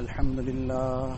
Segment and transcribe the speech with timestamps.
[0.00, 1.16] الحمد لله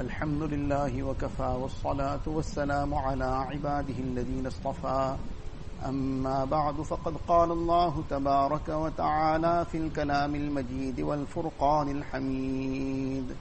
[0.00, 5.16] الحمد لله وكفى والصلاة والسلام على عباده الذين اصطفى.
[5.88, 13.36] أما بعد فقد قال الله تبارك وتعالى في الكلام المجيد والفرقان الحميد.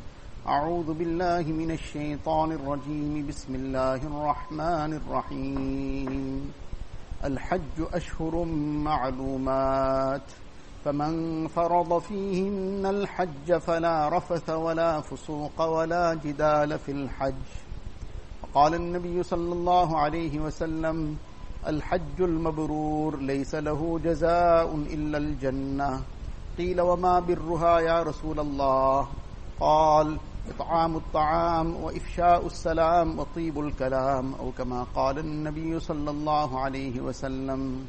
[0.47, 3.27] أعوذ بالله من الشيطان الرجيم.
[3.27, 6.51] بسم الله الرحمن الرحيم.
[7.23, 8.45] الحج أشهر
[8.83, 10.44] معلومات.
[10.85, 17.33] فمن فرض فيهن الحج فلا رفث ولا فسوق ولا جدال في الحج.
[18.43, 21.17] وقال النبي صلى الله عليه وسلم،
[21.67, 26.01] الحج المبرور ليس له جزاء إلا الجنة.
[26.57, 29.07] قيل، وما برها يا رسول الله؟
[29.59, 30.17] قال،
[30.55, 37.85] إطعام الطعام وإفشاء السلام وطيب الكلام، أو كما قال النبي صلى الله عليه وسلم.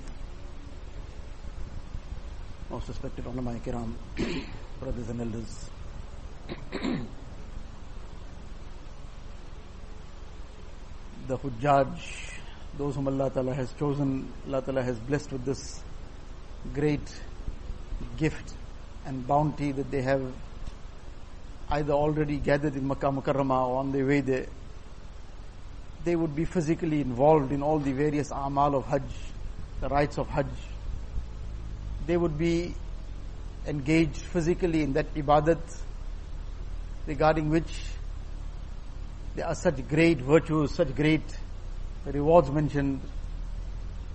[2.70, 3.92] Most respected ulama kiram,
[4.80, 5.70] brothers and elders.
[11.26, 11.88] the Hujjaj,
[12.78, 15.80] those whom Allah Ta'ala has chosen, Allah Ta'ala has blessed with this
[16.72, 17.08] great
[18.16, 18.54] gift
[19.04, 20.22] and bounty that they have
[21.70, 24.46] either already gathered in Makkah Mukarramah or on their way there.
[26.04, 29.02] They would be physically involved in all the various amal of Hajj,
[29.80, 30.46] the rites of Hajj.
[32.06, 32.74] They would be
[33.66, 35.58] engaged physically in that ibadat
[37.06, 37.82] regarding which
[39.34, 41.36] there are such great virtues, such great
[42.06, 43.00] rewards mentioned.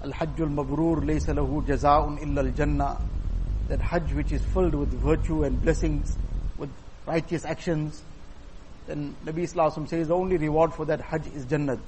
[0.04, 2.98] Al-Hajjul Mabrur laysa lahu jaza'un illa al-Jannah.
[3.68, 6.18] That Hajj which is filled with virtue and blessings,
[6.58, 6.70] with
[7.06, 8.02] righteous actions.
[8.88, 11.80] Then Nabi Wasallam says the only reward for that Hajj is Jannat.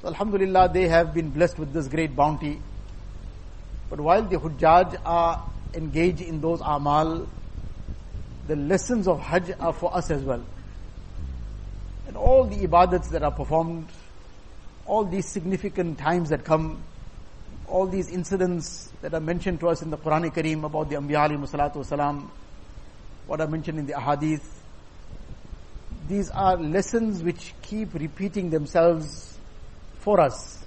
[0.00, 2.58] So Alhamdulillah they have been blessed with this great bounty.
[3.94, 5.40] But while the Hujjaj are
[5.72, 7.28] engaged in those amal,
[8.48, 10.44] the lessons of Hajj are for us as well.
[12.08, 13.86] And all the ibadats that are performed,
[14.84, 16.82] all these significant times that come,
[17.68, 21.28] all these incidents that are mentioned to us in the Quran Kareem about the Anbiya
[21.28, 22.28] alayhi salatu wasalam,
[23.28, 24.42] what are mentioned in the Ahadith,
[26.08, 29.38] these are lessons which keep repeating themselves
[30.00, 30.63] for us.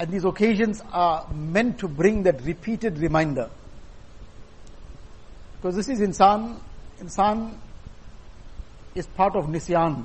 [0.00, 3.50] And these occasions are meant to bring that repeated reminder.
[5.56, 6.58] Because this is insan,
[7.02, 7.54] insan
[8.94, 10.02] is part of nisyan.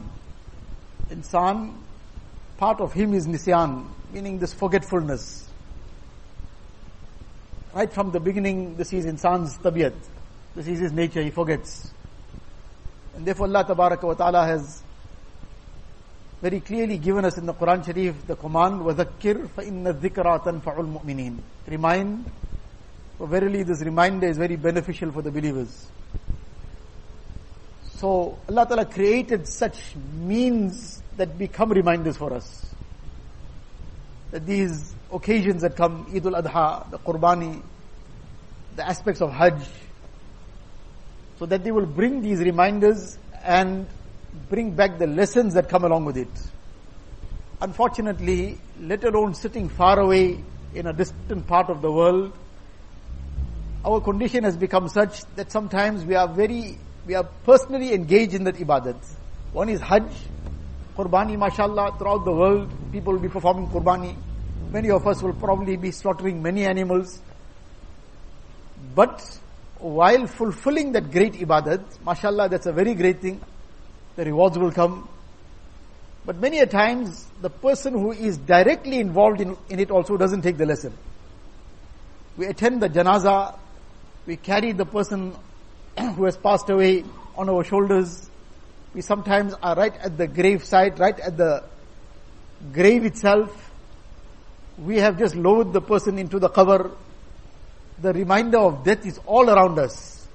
[1.09, 1.75] Insan,
[2.57, 5.49] part of him is nisyan, meaning this forgetfulness.
[7.73, 9.95] Right from the beginning, this is insan's tabiyat.
[10.55, 11.93] This is his nature, he forgets.
[13.15, 14.83] And therefore Allah wa ta'ala has
[16.40, 21.38] very clearly given us in the Quran Sharif the command, وَذَكِّرْ فَإِنَّ الذِّكْرَى تَنْفَعُ الْمُؤْمِنِينَ
[21.66, 22.24] Remind,
[23.18, 25.90] for verily this reminder is very beneficial for the believers.
[27.98, 32.74] So Allah Ta'ala created such means that become reminders for us.
[34.30, 37.62] That these occasions that come, Eid al-Adha, the Qurbani,
[38.74, 39.68] the aspects of Hajj,
[41.38, 43.86] so that they will bring these reminders and
[44.49, 46.29] bring back the lessons that come along with it.
[47.61, 52.33] Unfortunately, let alone sitting far away in a distant part of the world,
[53.85, 58.43] our condition has become such that sometimes we are very, we are personally engaged in
[58.43, 58.97] that ibadat.
[59.53, 60.11] One is Hajj,
[60.97, 64.15] Qurbani, mashallah, throughout the world, people will be performing Qurbani.
[64.71, 67.21] Many of us will probably be slaughtering many animals.
[68.93, 69.21] But
[69.79, 73.41] while fulfilling that great ibadat, mashallah, that's a very great thing
[74.15, 75.07] the rewards will come.
[76.25, 80.41] But many a times, the person who is directly involved in, in it also doesn't
[80.41, 80.93] take the lesson.
[82.35, 83.57] We attend the janaza,
[84.25, 85.35] we carry the person
[86.15, 87.03] who has passed away
[87.37, 88.29] on our shoulders.
[88.93, 91.63] We sometimes are right at the grave site, right at the
[92.73, 93.71] grave itself.
[94.77, 96.91] We have just lowered the person into the cover.
[98.01, 100.27] The reminder of death is all around us.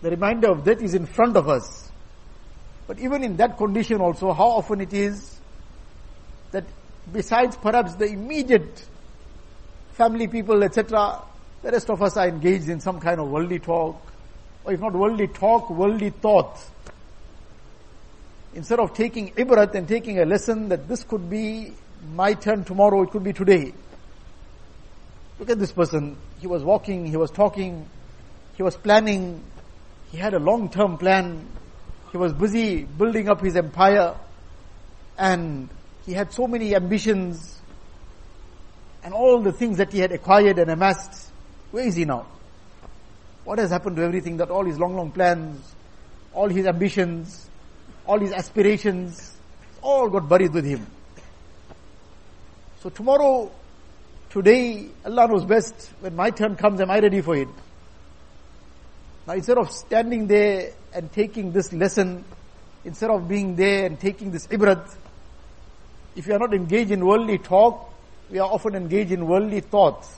[0.00, 1.87] The reminder of death is in front of us.
[2.88, 5.38] But even in that condition also, how often it is
[6.52, 6.64] that
[7.12, 8.82] besides perhaps the immediate
[9.92, 11.20] family people, etc.,
[11.62, 14.00] the rest of us are engaged in some kind of worldly talk,
[14.64, 16.58] or if not worldly talk, worldly thought.
[18.54, 21.74] Instead of taking ibrat and taking a lesson that this could be
[22.14, 23.74] my turn tomorrow, it could be today.
[25.38, 26.16] Look at this person.
[26.40, 27.86] He was walking, he was talking,
[28.56, 29.42] he was planning,
[30.10, 31.46] he had a long-term plan,
[32.10, 34.16] he was busy building up his empire
[35.18, 35.68] and
[36.06, 37.60] he had so many ambitions
[39.02, 41.30] and all the things that he had acquired and amassed.
[41.70, 42.26] Where is he now?
[43.44, 45.74] What has happened to everything that all his long, long plans,
[46.32, 47.48] all his ambitions,
[48.06, 49.36] all his aspirations,
[49.82, 50.86] all got buried with him.
[52.80, 53.50] So tomorrow,
[54.30, 57.48] today, Allah knows best, when my turn comes, am I ready for it?
[59.26, 62.24] Now instead of standing there and taking this lesson,
[62.84, 64.94] instead of being there and taking this ibrat,
[66.16, 67.92] if you are not engaged in worldly talk,
[68.30, 70.14] we are often engaged in worldly thoughts.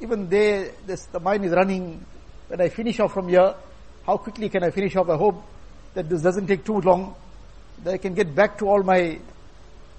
[0.00, 2.04] Even there, this, the mind is running.
[2.48, 3.54] When I finish off from here,
[4.06, 5.08] how quickly can I finish off?
[5.08, 5.42] I hope
[5.94, 7.14] that this doesn't take too long,
[7.84, 9.18] that I can get back to all my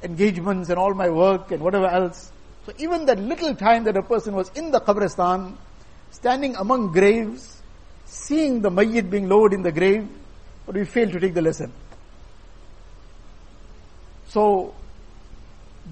[0.02, 2.32] engagements and all my work and whatever else.
[2.66, 5.56] So even that little time that a person was in the Qabristan,
[6.12, 7.59] standing among graves,
[8.10, 10.08] seeing the mayyit being lowered in the grave,
[10.66, 11.72] but we fail to take the lesson.
[14.28, 14.76] So,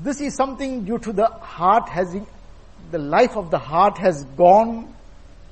[0.01, 2.15] this is something due to the heart has,
[2.91, 4.93] the life of the heart has gone,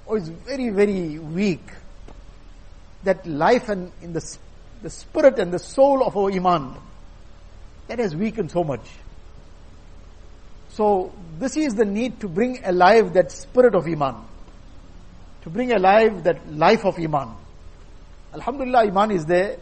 [0.06, 1.64] or is very, very weak.
[3.04, 4.38] That life and in the,
[4.82, 6.76] the spirit and the soul of our iman,
[7.88, 8.88] that has weakened so much.
[10.70, 14.16] So, this is the need to bring alive that spirit of iman.
[15.46, 17.36] To bring alive that life of iman.
[18.34, 19.58] Alhamdulillah, iman is there,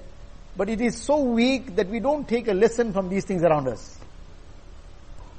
[0.55, 3.67] but it is so weak that we don't take a lesson from these things around
[3.67, 3.99] us.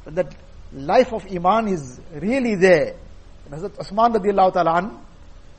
[0.05, 0.35] But that
[0.73, 2.95] life of iman is really there.
[3.47, 5.01] And Hazrat Usman radiallahu ta'ala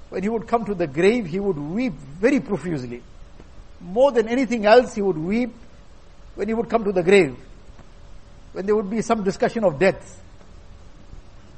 [0.09, 3.01] when he would come to the grave, he would weep very profusely.
[3.81, 5.53] More than anything else, he would weep
[6.35, 7.35] when he would come to the grave.
[8.53, 10.21] When there would be some discussion of death.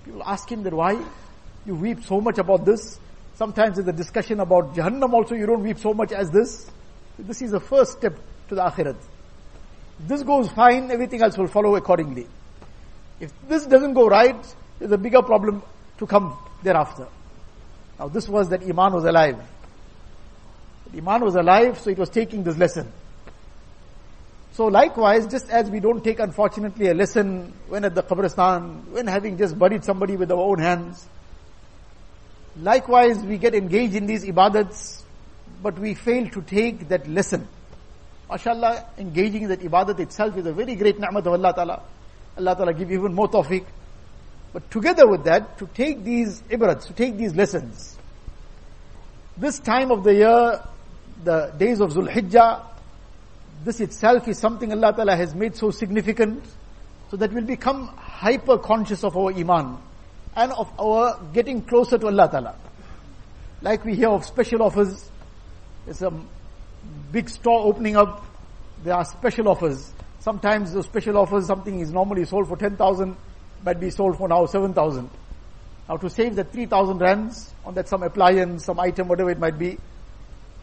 [0.05, 0.97] People ask him that why
[1.65, 2.97] you weep so much about this.
[3.37, 6.65] Sometimes in the discussion about Jahannam also you don't weep so much as this.
[7.19, 8.17] This is the first step
[8.49, 8.97] to the Akhirat.
[9.99, 12.25] This goes fine, everything else will follow accordingly.
[13.19, 14.43] If this doesn't go right,
[14.79, 15.61] there's a bigger problem
[15.99, 17.07] to come thereafter.
[17.99, 19.39] Now this was that Iman was alive.
[20.95, 22.91] Iman was alive, so it was taking this lesson.
[24.53, 29.05] So likewise, just as we don't take unfortunately a lesson when at the Qabristan, when
[29.05, 31.07] having just buried somebody with our own hands,
[32.61, 35.03] likewise we get engaged in these ibadats
[35.61, 37.47] but we fail to take that lesson.
[38.29, 41.83] MashaAllah, engaging in that ibadat itself is a very great ni'mat of Allah Ta'ala.
[42.37, 43.65] Allah Ta'ala give even more tawfiq.
[44.53, 47.97] But together with that, to take these ibrats, to take these lessons.
[49.37, 50.63] This time of the year,
[51.23, 52.63] the days of Zulhijjah,
[53.63, 56.43] this itself is something Allah Ta'ala has made so significant,
[57.09, 59.77] so that we'll become hyper conscious of our iman
[60.35, 62.55] and of our getting closer to Allah Ta'ala.
[63.61, 65.09] Like we hear of special offers,
[65.85, 66.11] there's a
[67.11, 68.23] big store opening up.
[68.83, 69.91] There are special offers.
[70.19, 73.15] Sometimes the special offers, something is normally sold for 10,000,
[73.63, 75.09] might be sold for now 7,000.
[75.89, 79.57] Now to save the 3,000 rands on that some appliance, some item, whatever it might
[79.57, 79.77] be,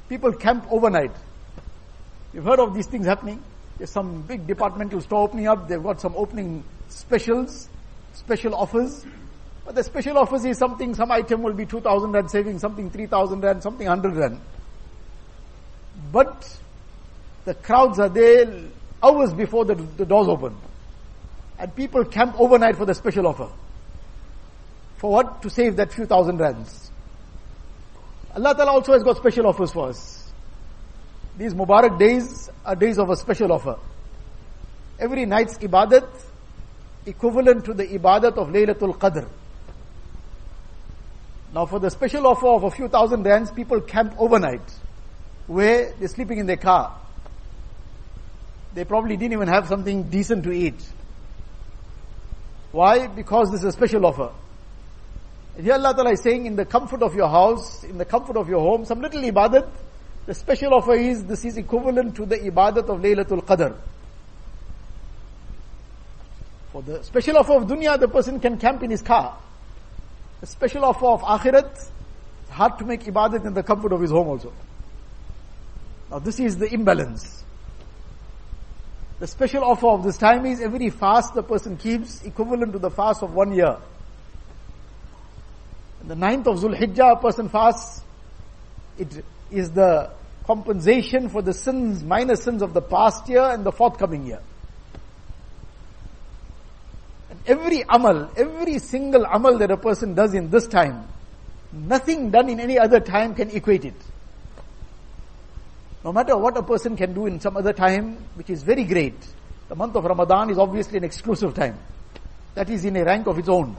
[0.09, 1.13] people camp overnight.
[2.33, 3.43] You've heard of these things happening.
[3.79, 5.67] There's some big departmental store opening up.
[5.69, 7.69] They've got some opening specials,
[8.13, 9.05] special offers.
[9.65, 13.41] But the special offers is something, some item will be 2,000 rand saving, something 3,000
[13.41, 14.41] rand, something 100 rand.
[16.13, 16.59] But
[17.45, 18.65] the crowds are there
[19.03, 20.57] hours before the, the doors open.
[21.59, 23.49] And people camp overnight for the special offer.
[24.97, 25.43] For what?
[25.43, 26.91] To save that few thousand rands.
[28.35, 30.33] Allah Ta'ala also has got special offers for us.
[31.39, 33.79] These Mubarak days are days of a special offer.
[34.99, 36.09] Every night's ibadat
[37.07, 39.29] equivalent to the ibadat of Laylatul Qadr.
[41.55, 44.69] Now for the special offer of a few thousand rands, people camp overnight
[45.47, 46.99] where they're sleeping in their car.
[48.75, 50.75] They probably didn't even have something decent to eat.
[52.73, 53.07] Why?
[53.07, 54.33] Because this is a special offer.
[55.57, 58.37] And here Allah Ta'ala is saying in the comfort of your house, in the comfort
[58.37, 59.69] of your home, some little ibadat,
[60.27, 63.77] the special offer is, this is equivalent to the ibadat of Laylatul Qadr.
[66.73, 69.39] For the special offer of dunya, the person can camp in his car.
[70.45, 71.89] The special offer of akhirat,
[72.51, 74.53] hard to make ibadat in the comfort of his home also.
[76.11, 77.43] Now this is the imbalance.
[79.21, 82.91] The special offer of this time is every fast the person keeps equivalent to the
[82.91, 83.79] fast of one year.
[86.07, 88.03] the ninth of Zulhijjah a person fasts,
[88.99, 90.11] it is the
[90.47, 94.43] compensation for the sins, minor sins of the past year and the forthcoming year.
[97.47, 101.07] Every amal, every single amal that a person does in this time,
[101.73, 103.95] nothing done in any other time can equate it.
[106.05, 109.15] No matter what a person can do in some other time, which is very great,
[109.69, 111.79] the month of Ramadan is obviously an exclusive time.
[112.55, 113.77] That is in a rank of its own.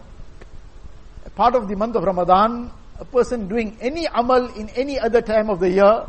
[1.25, 5.21] A part of the month of Ramadan a person doing any amal in any other
[5.21, 6.05] time of the year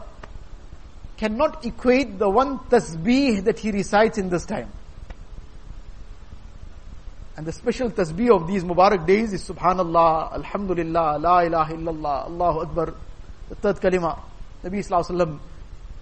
[1.17, 4.71] cannot equate the one tasbih that he recites in this time.
[7.37, 12.61] And the special tasbih of these Mubarak days is Subhanallah, Alhamdulillah, La ilaha illallah, Allahu
[12.61, 12.95] Akbar,
[13.51, 14.19] the third kalima.
[14.65, 15.39] Nabi Sallallahu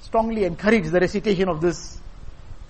[0.01, 1.99] strongly encouraged the recitation of this.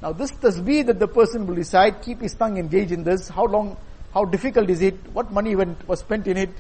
[0.00, 3.44] Now this tasbih that the person will recite, keep his tongue engaged in this, how
[3.44, 3.76] long,
[4.14, 6.50] how difficult is it, what money went, was spent in it,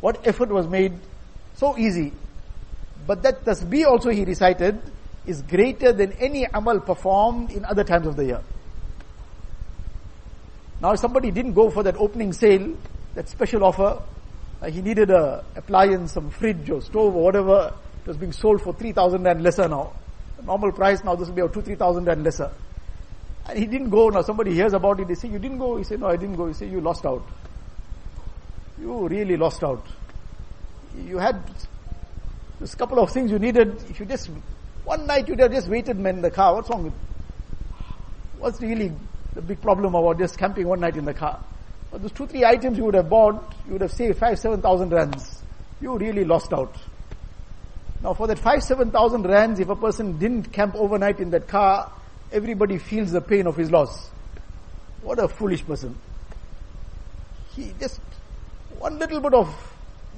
[0.00, 0.92] what effort was made,
[1.54, 2.12] so easy.
[3.04, 4.80] But that tasbih also he recited
[5.26, 8.42] is greater than any amal performed in other times of the year.
[10.80, 12.74] Now if somebody didn't go for that opening sale,
[13.14, 14.00] that special offer,
[14.60, 18.62] uh, he needed a appliance, some fridge or stove or whatever, it was being sold
[18.62, 19.92] for 3,000 and lesser now.
[20.36, 22.50] The normal price now this will be about 2, 3,000 and lesser.
[23.48, 24.08] And he didn't go.
[24.08, 25.76] Now somebody hears about it, they say, you didn't go?
[25.76, 26.46] He said, no, I didn't go.
[26.46, 27.26] He said, you lost out.
[28.80, 29.84] You really lost out.
[31.04, 31.42] You had
[32.60, 33.82] this couple of things you needed.
[33.88, 34.30] If you just,
[34.84, 36.54] one night you'd have just waited men in the car.
[36.54, 36.92] What's wrong with,
[38.38, 38.92] what's really
[39.38, 41.38] the big problem about just camping one night in the car?
[41.92, 44.60] But those two, three items you would have bought, you would have saved five, seven
[44.60, 45.40] thousand rands.
[45.80, 46.74] You really lost out.
[48.02, 51.46] Now for that five, seven thousand rands, if a person didn't camp overnight in that
[51.46, 51.92] car,
[52.32, 54.10] everybody feels the pain of his loss.
[55.02, 55.96] What a foolish person.
[57.50, 58.00] He just,
[58.80, 59.54] one little bit of,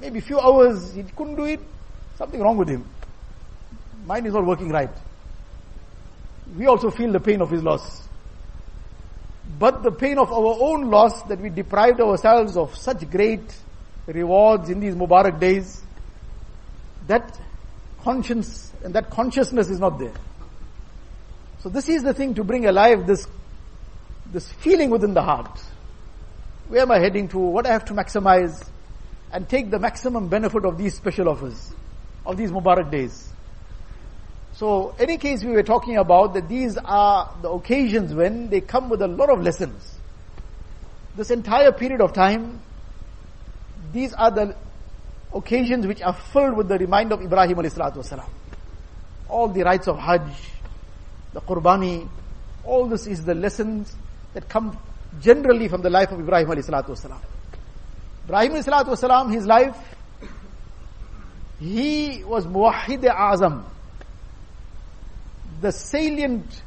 [0.01, 1.59] maybe few hours, he couldn't do it,
[2.17, 2.89] something wrong with him.
[4.07, 4.89] Mind is not working right.
[6.57, 8.07] We also feel the pain of his loss.
[9.61, 13.43] But the pain of our own loss that we deprived ourselves of such great
[14.07, 15.83] rewards in these Mubarak days,
[17.05, 17.39] that
[18.03, 20.15] conscience and that consciousness is not there.
[21.59, 23.27] So this is the thing to bring alive this,
[24.31, 25.59] this feeling within the heart.
[26.67, 27.37] Where am I heading to?
[27.37, 28.67] What I have to maximize
[29.31, 31.71] and take the maximum benefit of these special offers,
[32.25, 33.30] of these Mubarak days.
[34.61, 38.89] So, any case we were talking about that these are the occasions when they come
[38.89, 39.97] with a lot of lessons.
[41.15, 42.59] This entire period of time,
[43.91, 44.55] these are the
[45.33, 48.23] occasions which are filled with the reminder of Ibrahim alayhi.
[49.27, 50.31] All the rites of Hajj,
[51.33, 52.07] the Qurbani,
[52.63, 53.95] all this is the lessons
[54.35, 54.77] that come
[55.19, 57.19] generally from the life of Ibrahim alayhi salatu.
[58.25, 59.95] Ibrahim alayhi salatu his life,
[61.59, 63.63] he was muwahhid azam.
[65.61, 66.63] The salient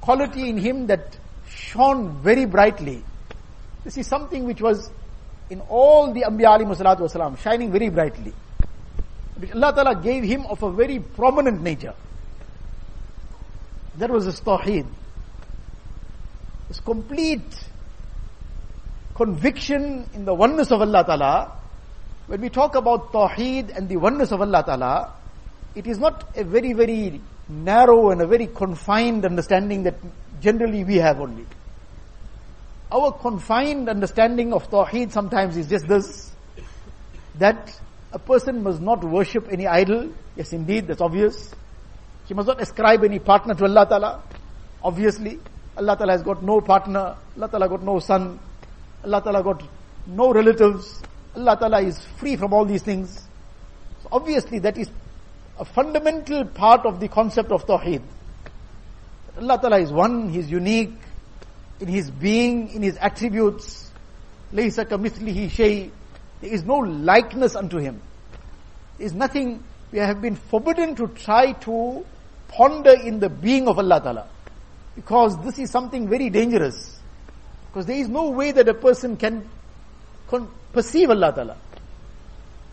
[0.00, 1.16] quality in him that
[1.48, 3.02] shone very brightly.
[3.84, 4.90] This is something which was
[5.50, 8.34] in all the Anbiya wasalam, shining very brightly.
[9.38, 11.94] Which Allah Ta'ala gave him of a very prominent nature.
[13.96, 14.86] That was his tawheed.
[16.68, 17.64] His complete
[19.14, 21.52] conviction in the oneness of Allah Ta'ala.
[22.26, 25.12] When we talk about tawheed and the oneness of Allah Ta'ala,
[25.74, 29.94] it is not a very, very narrow and a very confined understanding that
[30.40, 31.46] generally we have only.
[32.90, 36.30] Our confined understanding of Tawheed sometimes is just this,
[37.38, 37.78] that
[38.12, 40.10] a person must not worship any idol.
[40.36, 41.54] Yes, indeed, that's obvious.
[42.26, 44.22] He must not ascribe any partner to Allah Ta'ala.
[44.82, 45.38] Obviously,
[45.76, 47.16] Allah Ta'ala has got no partner.
[47.36, 48.38] Allah Ta'ala got no son.
[49.04, 49.62] Allah Ta'ala got
[50.06, 51.02] no relatives.
[51.36, 53.28] Allah Ta'ala is free from all these things.
[54.02, 54.90] So obviously that is
[55.59, 58.01] a fundamental part of the concept of Tawheed.
[59.37, 60.93] Allah Ta'ala is one, He is unique,
[61.79, 63.91] in his being, in his attributes.
[64.53, 65.91] لَيْسَ كَمِثْلِهِ شَيْءٍ
[66.41, 68.01] There is no likeness unto him.
[68.97, 72.05] There is nothing, we have been forbidden to try to
[72.47, 74.27] ponder in the being of Allah Ta'ala.
[74.95, 76.99] Because this is something very dangerous.
[77.67, 79.49] Because there is no way that a person can,
[80.27, 81.57] can perceive Allah Ta'ala.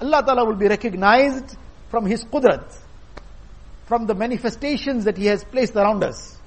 [0.02, 1.57] Allah Ta'ala will be recognized
[1.96, 2.78] from His qudrat,
[3.86, 6.38] from the manifestations that He has placed around us.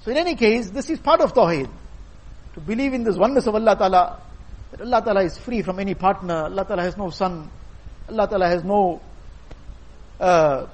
[0.00, 1.70] So in any case, this is part of Tawheed.
[2.54, 4.20] To believe in this oneness of Allah Ta'ala,
[4.72, 7.48] that Allah Ta'ala is free from any partner, Allah Ta'ala has no son,
[8.08, 9.00] Allah Ta'ala has no
[10.18, 10.66] uh,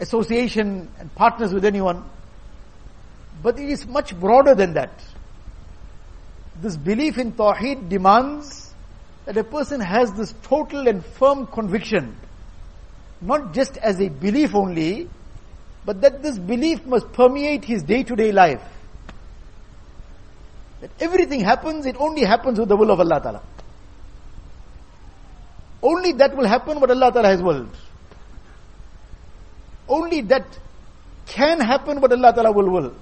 [0.00, 2.08] association and partners with anyone.
[3.42, 5.04] But it is much broader than that.
[6.58, 8.67] This belief in Tawheed demands
[9.28, 12.16] that a person has this total and firm conviction,
[13.20, 15.06] not just as a belief only,
[15.84, 18.62] but that this belief must permeate his day-to-day life.
[20.80, 23.42] That everything happens, it only happens with the will of Allah Ta'ala.
[25.82, 27.76] Only that will happen what Allah Ta'ala has willed.
[29.90, 30.58] Only that
[31.26, 32.94] can happen what Allah Ta'ala will will.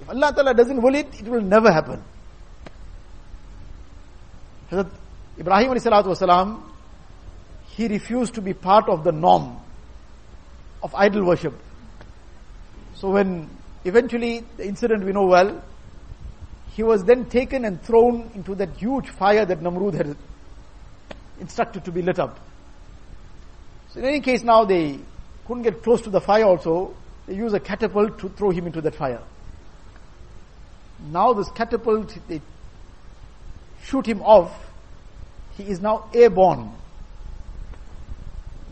[0.00, 2.04] If Allah Ta'ala doesn't will it, it will never happen.
[4.70, 4.90] Hazrat
[5.38, 6.62] Ibrahim wasalam,
[7.68, 9.56] he refused to be part of the norm
[10.82, 11.54] of idol worship.
[12.94, 13.48] So when
[13.84, 15.62] eventually the incident we know well,
[16.72, 20.16] he was then taken and thrown into that huge fire that Namrud had
[21.40, 22.38] instructed to be lit up.
[23.90, 24.98] So in any case now they
[25.46, 26.94] couldn't get close to the fire also,
[27.26, 29.22] they use a catapult to throw him into that fire.
[31.10, 32.40] Now this catapult, they
[33.82, 34.52] shoot him off,
[35.58, 36.72] he is now airborne.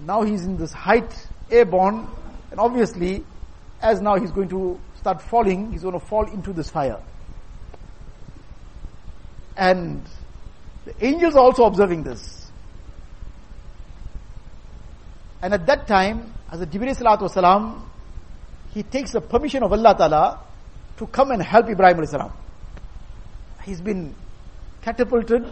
[0.01, 1.13] Now he's in this height,
[1.51, 2.07] airborne,
[2.51, 3.25] and obviously,
[3.83, 7.01] as now he's going to start falling, he's going to fall into this fire.
[9.57, 10.03] And
[10.85, 12.51] the angels are also observing this.
[15.43, 17.83] And at that time, as the Jibreel salatu wasalam,
[18.73, 20.41] he takes the permission of Allah Ta'ala
[20.99, 22.33] to come and help Ibrahim alayhi salam.
[23.65, 24.15] He's been
[24.83, 25.47] catapulted,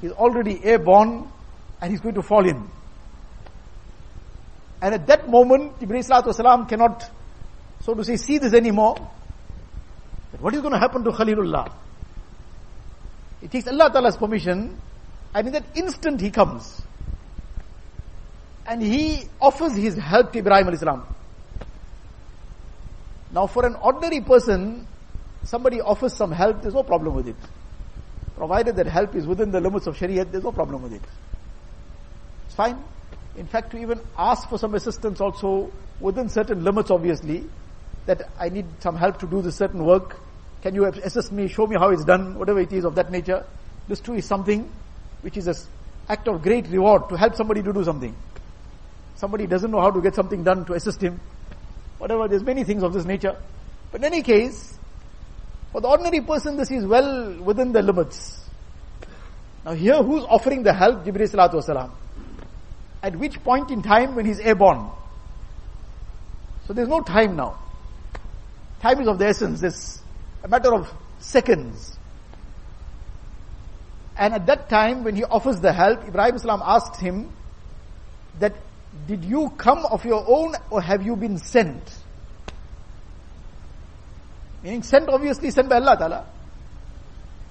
[0.00, 1.28] he's already airborne,
[1.80, 2.68] and he's going to fall in.
[4.82, 7.10] And at that moment, Jibreel salatu cannot,
[7.82, 8.96] so to say, see this anymore.
[10.32, 11.72] But What is going to happen to Khalilullah?
[13.42, 14.78] It takes Allah Ta'ala's permission,
[15.34, 16.82] and in that instant he comes.
[18.66, 21.06] And he offers his help to Ibrahim alayhi salam.
[23.32, 24.86] Now for an ordinary person,
[25.44, 27.36] somebody offers some help, there's no problem with it.
[28.36, 31.02] Provided that help is within the limits of Shariah, there's no problem with it.
[32.46, 32.82] It's fine.
[33.36, 37.44] In fact, to even ask for some assistance also within certain limits obviously,
[38.06, 40.16] that I need some help to do this certain work,
[40.62, 43.44] can you assist me, show me how it's done, whatever it is of that nature.
[43.88, 44.70] This too is something
[45.22, 45.54] which is an
[46.08, 48.14] act of great reward to help somebody to do something.
[49.16, 51.20] Somebody doesn't know how to get something done to assist him.
[51.98, 53.36] Whatever, there's many things of this nature.
[53.90, 54.76] But in any case,
[55.76, 58.40] for the ordinary person, this is well within the limits.
[59.62, 61.04] Now here, who's offering the help?
[61.04, 61.90] Jibreel salatu wasalam.
[63.02, 64.88] At which point in time when he's airborne?
[66.66, 67.58] So there's no time now.
[68.80, 69.62] Time is of the essence.
[69.62, 70.00] It's
[70.42, 71.98] a matter of seconds.
[74.16, 77.30] And at that time, when he offers the help, Ibrahim Islam asks him
[78.38, 78.54] that,
[79.06, 81.95] did you come of your own or have you been sent?
[84.66, 86.26] Meaning sent obviously sent by Allah Ta'ala.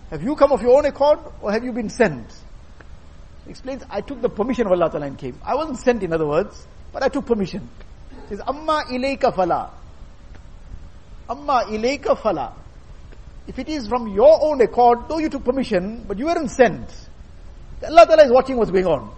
[0.09, 2.27] Have you come of your own accord or have you been sent?
[3.47, 5.39] Explains, I took the permission of Allah Ta'ala and came.
[5.41, 7.69] I wasn't sent in other words, but I took permission.
[8.23, 9.71] He says, Amma ilayka fala.
[11.29, 12.51] Amma ilayka fala.
[13.47, 16.89] If it is from your own accord, though you took permission, but you weren't sent,
[17.81, 19.15] Allah Ta'ala is watching what's going on.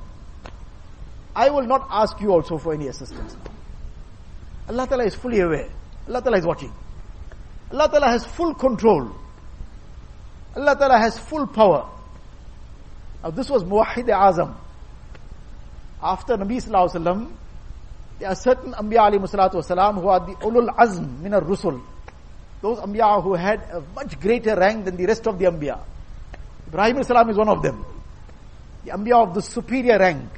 [1.36, 3.36] I will not ask you also for any assistance.
[4.69, 5.69] Allah Ta'ala is fully aware.
[6.07, 6.71] Allah Ta'ala is watching.
[7.71, 9.12] Allah Ta'ala has full control.
[10.56, 11.89] Allah Ta'ala has full power.
[13.23, 14.56] Now this was Muwahid Azam.
[16.01, 17.32] After Nabi Sallallahu Alaihi Wasallam,
[18.19, 21.82] there are certain Anbiya alayhi salatu wasalam who are the ulul azm min rusul
[22.62, 25.80] those Anbiya who had a much greater rank than the rest of the Anbiya.
[26.67, 27.86] Ibrahim salam is one of them.
[28.84, 30.30] The Anbiya of the superior rank.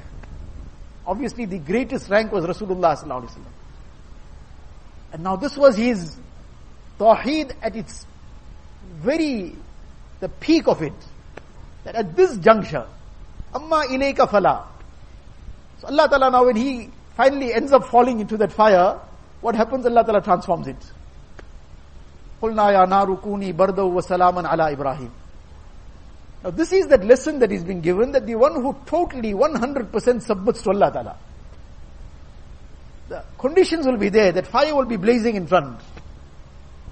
[1.06, 3.52] Obviously the greatest rank was Rasulullah sallallahu wasallam.
[5.12, 6.16] And now this was his
[6.99, 8.05] Tawheed at its
[9.01, 9.55] very,
[10.19, 10.93] the peak of it.
[11.83, 12.87] That at this juncture,
[13.53, 14.67] Amma ilayka fala.
[15.79, 18.99] So Allah Ta'ala now when he finally ends up falling into that fire,
[19.41, 19.85] what happens?
[19.85, 20.91] Allah Ta'ala transforms it.
[22.41, 25.09] قُلْنَا يَا نَارُ كُونِي بَرْدًا وَسَلَامًا عَلَى إِبْرَاهِيمَ
[26.43, 30.21] Now this is that lesson that is being given that the one who totally 100%
[30.21, 31.17] submits to Allah Ta'ala.
[33.07, 35.79] The conditions will be there, that fire will be blazing in front.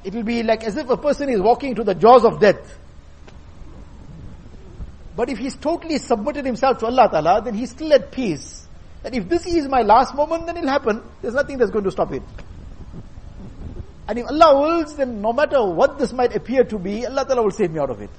[0.04, 2.78] It will be like as if a person is walking to the jaws of death.
[5.16, 8.66] But if he's totally submitted himself to Allah Ta'ala, then he's still at peace.
[9.04, 11.02] And if this is my last moment, then it'll happen.
[11.22, 12.22] There's nothing that's going to stop it.
[14.06, 17.42] And if Allah wills, then no matter what this might appear to be, Allah Ta'ala
[17.42, 18.10] will save me out of it.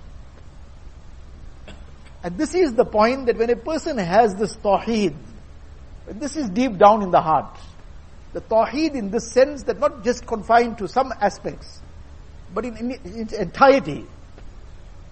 [2.22, 5.16] And this is the point that when a person has this tawheed,
[6.08, 7.58] this is deep down in the heart.
[8.34, 11.82] The tawheed in this sense that not just confined to some aspects,
[12.54, 14.06] but in, in, its entirety.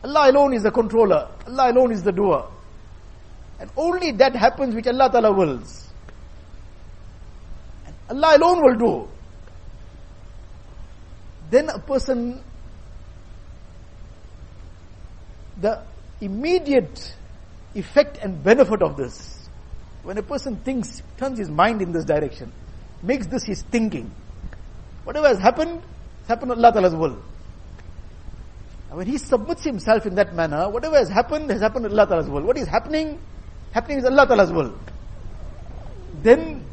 [0.04, 1.30] Allah alone is the controller.
[1.48, 2.48] Allah alone is the doer.
[3.60, 5.90] And only that happens which Allah Ta'ala wills.
[7.86, 9.10] And Allah alone will do
[11.50, 12.42] then a person,
[15.60, 15.82] the
[16.20, 17.16] immediate
[17.74, 19.48] effect and benefit of this,
[20.04, 22.52] when a person thinks, turns his mind in this direction,
[23.04, 24.12] makes this his thinking,
[25.04, 25.82] whatever has happened,
[26.22, 27.18] has happened Allah Ta'ala's will.
[28.90, 32.30] And when he submits himself in that manner, whatever has happened, has happened Allah Ta'ala's
[32.30, 32.42] will.
[32.42, 33.20] What is happening,
[33.72, 34.74] happening is Allah Ta'ala's will.
[36.24, 36.64] then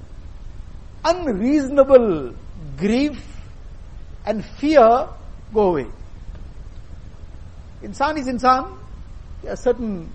[1.04, 2.34] unreasonable
[2.78, 3.22] grief
[4.24, 5.08] and fear
[5.52, 5.86] go away.
[7.82, 8.78] Insan is insan.
[9.42, 10.10] There are certain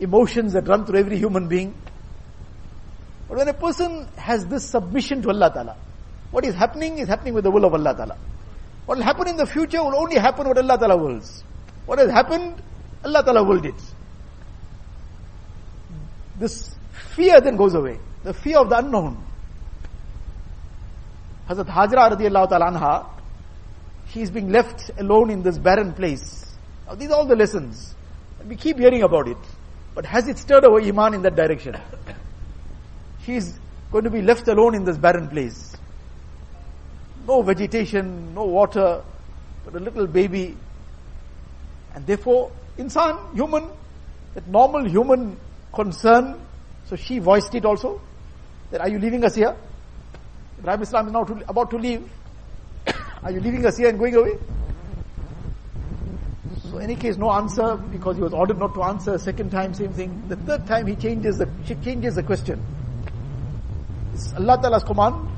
[0.00, 1.74] emotions that run through every human being.
[3.28, 5.76] But when a person has this submission to Allah Ta'ala,
[6.30, 8.16] what is happening is happening with the will of Allah Ta'ala.
[8.86, 11.42] What will happen in the future will only happen what Allah Ta'ala wills.
[11.86, 12.62] What has happened,
[13.04, 13.74] Allah Ta'ala willed it.
[16.38, 16.74] This
[17.14, 17.98] fear then goes away.
[18.22, 19.24] The fear of the unknown.
[21.48, 23.06] Hazrat Hajra radiallahu ta'ala anha,
[24.10, 26.44] she is being left alone in this barren place.
[26.86, 27.94] Now these are all the lessons.
[28.46, 29.38] We keep hearing about it.
[29.94, 31.76] But has it stirred our iman in that direction?
[33.26, 33.58] She is
[33.90, 35.76] going to be left alone in this barren place.
[37.26, 39.02] No vegetation, no water,
[39.64, 40.56] but a little baby.
[41.92, 43.68] And therefore, insan, human,
[44.34, 45.36] that normal human
[45.74, 46.40] concern,
[46.84, 48.00] so she voiced it also,
[48.70, 49.56] that are you leaving us here?
[50.60, 52.08] Ibrahim Islam is now to, about to leave.
[53.22, 54.38] Are you leaving us here and going away?
[56.70, 59.18] So any case, no answer because he was ordered not to answer.
[59.18, 60.22] Second time, same thing.
[60.28, 62.62] The third time, he changes the she changes the question.
[64.16, 65.28] Is Allah Ta'ala's command?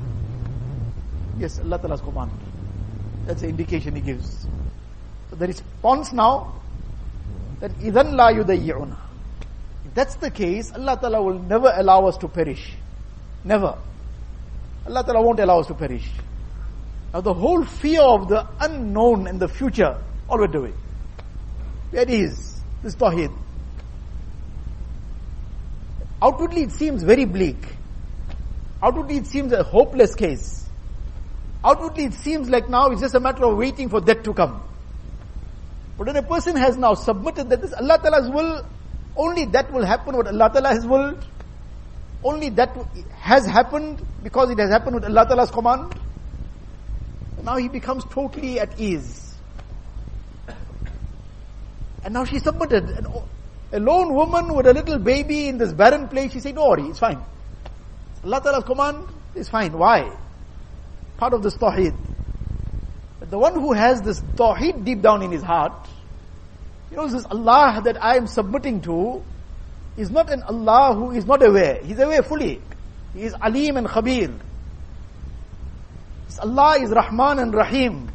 [1.37, 2.31] Yes, Allah Ta'ala's command.
[3.25, 4.47] That's the indication he gives.
[5.29, 6.55] So the response now
[7.59, 8.95] that idan la yudayyuna.
[9.85, 12.71] If that's the case, Allah Ta'ala will never allow us to perish.
[13.43, 13.77] Never.
[14.87, 16.09] Allah Ta'ala won't allow us to perish.
[17.13, 19.97] Now the whole fear of the unknown and the future
[20.29, 20.73] all went away.
[21.91, 23.35] Where is this Tawheed?
[26.21, 27.57] Outwardly it seems very bleak.
[28.81, 30.67] Outwardly it seems a hopeless case.
[31.63, 34.63] Outwardly it seems like now it's just a matter of waiting for death to come.
[35.97, 38.65] But when a person has now submitted that this Allah Ta'ala's will,
[39.17, 41.25] only that will happen what Allah Ta'ala has willed.
[42.23, 42.75] Only that
[43.17, 45.93] has happened because it has happened with Allah Ta'ala's command.
[47.43, 49.35] Now he becomes totally at ease.
[52.03, 53.05] And now she submitted.
[53.71, 56.89] A lone woman with a little baby in this barren place, she said, don't worry,
[56.89, 57.21] it's fine.
[58.23, 59.73] Allah Ta'ala's command is fine.
[59.73, 60.11] Why?
[61.17, 61.95] Part of this tawheed.
[63.19, 65.87] But the one who has this tawheed deep down in his heart,
[66.91, 69.23] you know, this Allah that I am submitting to
[69.97, 71.81] is not an Allah who is not aware.
[71.83, 72.61] He's aware fully.
[73.13, 74.33] He is Alim and Khabir.
[76.27, 78.09] His Allah is Rahman and Rahim.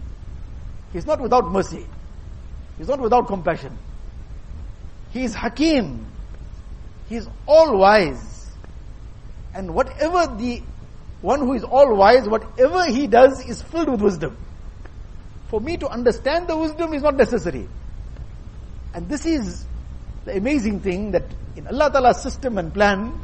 [0.93, 1.87] He's not without mercy.
[2.79, 3.77] He's not without compassion.
[5.11, 6.07] He is Hakim.
[7.09, 8.34] He is all wise.
[9.55, 10.63] And whatever the
[11.23, 14.37] one who is all wise, whatever he does is filled with wisdom.
[15.49, 17.69] For me to understand the wisdom is not necessary.
[18.93, 19.65] And this is
[20.25, 21.25] the amazing thing that
[21.57, 23.19] in Allah Ta'ala's system and plan,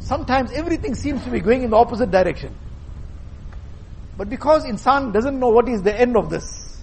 [0.00, 2.54] sometimes everything seems to be going in the opposite direction.
[4.16, 6.82] But because insan doesn't know what is the end of this,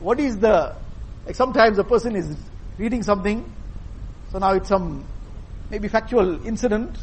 [0.00, 0.76] what is the,
[1.26, 2.36] like sometimes a person is
[2.78, 3.44] reading something,
[4.30, 5.04] so now it's some
[5.70, 6.96] maybe factual incident,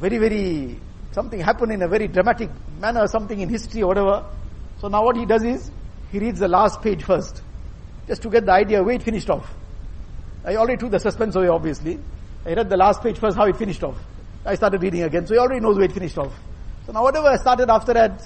[0.00, 0.78] very, very,
[1.12, 4.24] something happened in a very dramatic manner, something in history or whatever.
[4.80, 5.70] So now what he does is,
[6.12, 7.42] he reads the last page first,
[8.06, 9.52] just to get the idea where it finished off.
[10.44, 11.98] I already took the suspense away, obviously.
[12.44, 13.96] I read the last page first, how it finished off.
[14.44, 16.32] I started reading again, so he already knows where it finished off.
[16.86, 18.22] So now whatever I started after that,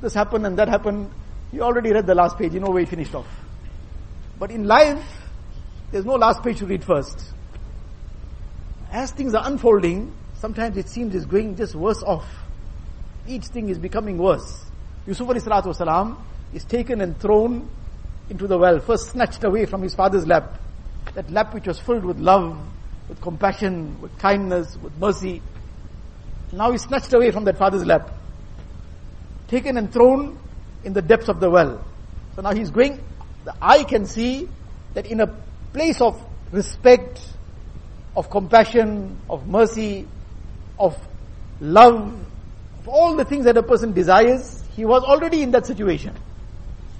[0.00, 1.10] this happened and that happened,
[1.50, 3.26] he already read the last page, you know where it finished off.
[4.38, 5.04] But in life,
[5.90, 7.33] there's no last page to read first.
[8.94, 12.24] As things are unfolding, sometimes it seems it's going just worse off.
[13.26, 14.64] Each thing is becoming worse.
[15.04, 16.16] Yusuf wasalam
[16.52, 17.68] is taken and thrown
[18.30, 20.60] into the well, first snatched away from his father's lap.
[21.14, 22.56] That lap which was filled with love,
[23.08, 25.42] with compassion, with kindness, with mercy.
[26.52, 28.12] Now he's snatched away from that father's lap.
[29.48, 30.38] Taken and thrown
[30.84, 31.84] in the depths of the well.
[32.36, 33.02] So now he's going,
[33.44, 34.48] the eye can see
[34.94, 35.26] that in a
[35.72, 37.20] place of respect,
[38.16, 40.06] of compassion, of mercy,
[40.78, 40.96] of
[41.60, 42.12] love,
[42.78, 46.14] of all the things that a person desires, he was already in that situation.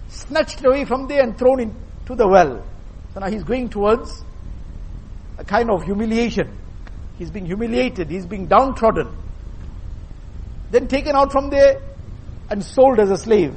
[0.09, 2.65] Snatched away from there and thrown into the well.
[3.13, 4.23] So now he's going towards
[5.39, 6.57] a kind of humiliation.
[7.19, 9.09] He's being humiliated, he's being downtrodden.
[10.71, 11.81] Then taken out from there
[12.51, 13.55] and sold as a slave.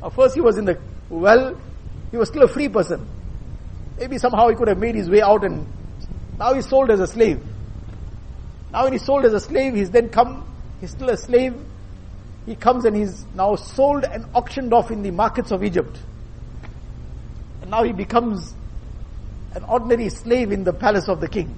[0.00, 0.78] Now first he was in the
[1.10, 1.58] well,
[2.10, 3.06] he was still a free person.
[3.98, 5.66] Maybe somehow he could have made his way out and
[6.38, 7.42] now he's sold as a slave.
[8.72, 10.46] Now when he's sold as a slave, he's then come,
[10.80, 11.54] he's still a slave.
[12.46, 15.98] He comes and he's now sold and auctioned off in the markets of Egypt.
[17.60, 18.54] And now he becomes
[19.54, 21.56] an ordinary slave in the palace of the king.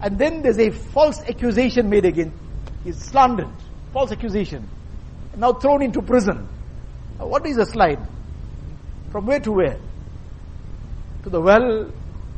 [0.00, 2.36] And then there's a false accusation made against.
[2.84, 3.48] He's slandered.
[3.92, 4.68] False accusation.
[5.32, 6.48] And Now thrown into prison.
[7.18, 7.98] What is a slide?
[9.10, 9.78] From where to where?
[11.24, 11.90] To the well,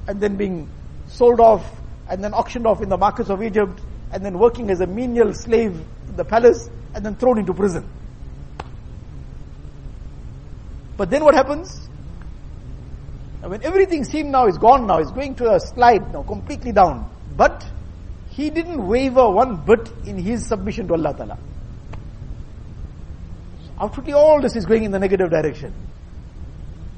[0.07, 0.69] and then being
[1.09, 1.65] sold off,
[2.09, 3.81] and then auctioned off in the markets of Egypt,
[4.13, 5.73] and then working as a menial slave
[6.09, 7.89] in the palace, and then thrown into prison.
[10.97, 11.89] But then what happens?
[13.43, 17.11] when everything seemed now is gone now, is going to a slide now, completely down.
[17.37, 17.67] But
[18.29, 21.39] he didn't waver one bit in his submission to Allah Ta'ala.
[23.81, 25.73] Outwardly all this is going in the negative direction.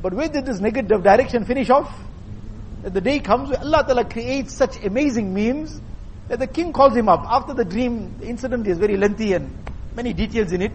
[0.03, 1.97] But where did this negative direction finish off?
[2.83, 5.81] That the day comes where Allah Ta'ala creates such amazing memes
[6.29, 7.25] that the king calls him up.
[7.29, 9.57] After the dream, the incident is very lengthy and
[9.95, 10.73] many details in it.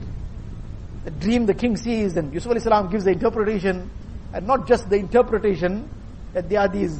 [1.04, 3.90] The dream the king sees and Yusuf salam gives the interpretation
[4.34, 5.90] and not just the interpretation
[6.34, 7.00] that there are these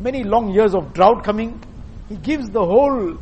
[0.00, 1.62] many long years of drought coming.
[2.08, 3.18] He gives the whole,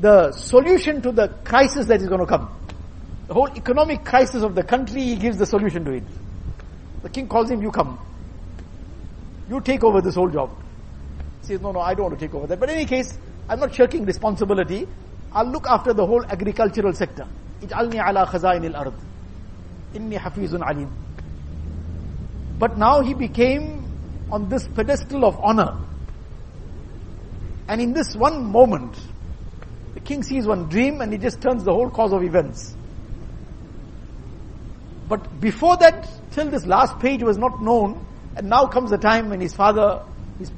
[0.00, 2.50] the solution to the crisis that is going to come.
[3.26, 6.04] The whole economic crisis of the country, he gives the solution to it.
[7.02, 7.98] The king calls him, you come.
[9.49, 10.51] You take over this whole job.
[11.41, 12.59] He says, no, no, I don't want to take over that.
[12.59, 13.17] But in any case,
[13.49, 14.87] I'm not shirking responsibility.
[15.33, 17.27] I'll look after the whole agricultural sector.
[17.61, 18.93] اجعلني على خزائن الأرض
[19.95, 20.89] إني حفيظ عليم
[22.61, 23.83] but now he became
[24.31, 25.79] on this pedestal of honor.
[27.67, 28.95] And in this one moment,
[29.95, 32.75] the king sees one dream and he just turns the whole course of events.
[35.09, 38.05] But before that, till this last page was not known,
[38.36, 40.02] and now comes the time when his father,
[40.38, 40.50] his,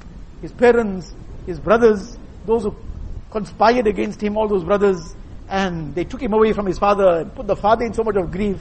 [0.43, 1.15] his parents,
[1.47, 2.75] his brothers, those who
[3.31, 5.15] conspired against him, all those brothers,
[5.49, 8.17] and they took him away from his father and put the father in so much
[8.17, 8.61] of grief.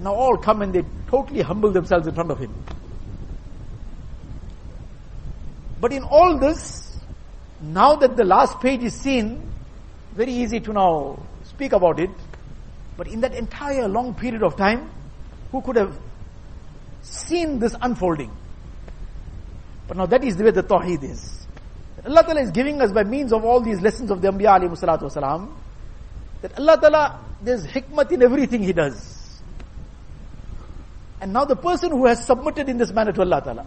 [0.00, 2.52] Now all come and they totally humble themselves in front of him.
[5.80, 6.98] But in all this,
[7.62, 9.50] now that the last page is seen,
[10.14, 12.10] very easy to now speak about it.
[12.96, 14.90] But in that entire long period of time,
[15.52, 15.96] who could have
[17.02, 18.30] seen this unfolding?
[19.88, 21.46] But now that is the way the Tawheed is.
[22.04, 24.70] Allah Ta'ala is giving us by means of all these lessons of the Anbiya alayhi
[24.78, 25.50] salatu wasalam,
[26.42, 29.40] that Allah Ta'ala, there's hikmat in everything He does.
[31.20, 33.66] And now the person who has submitted in this manner to Allah Ta'ala,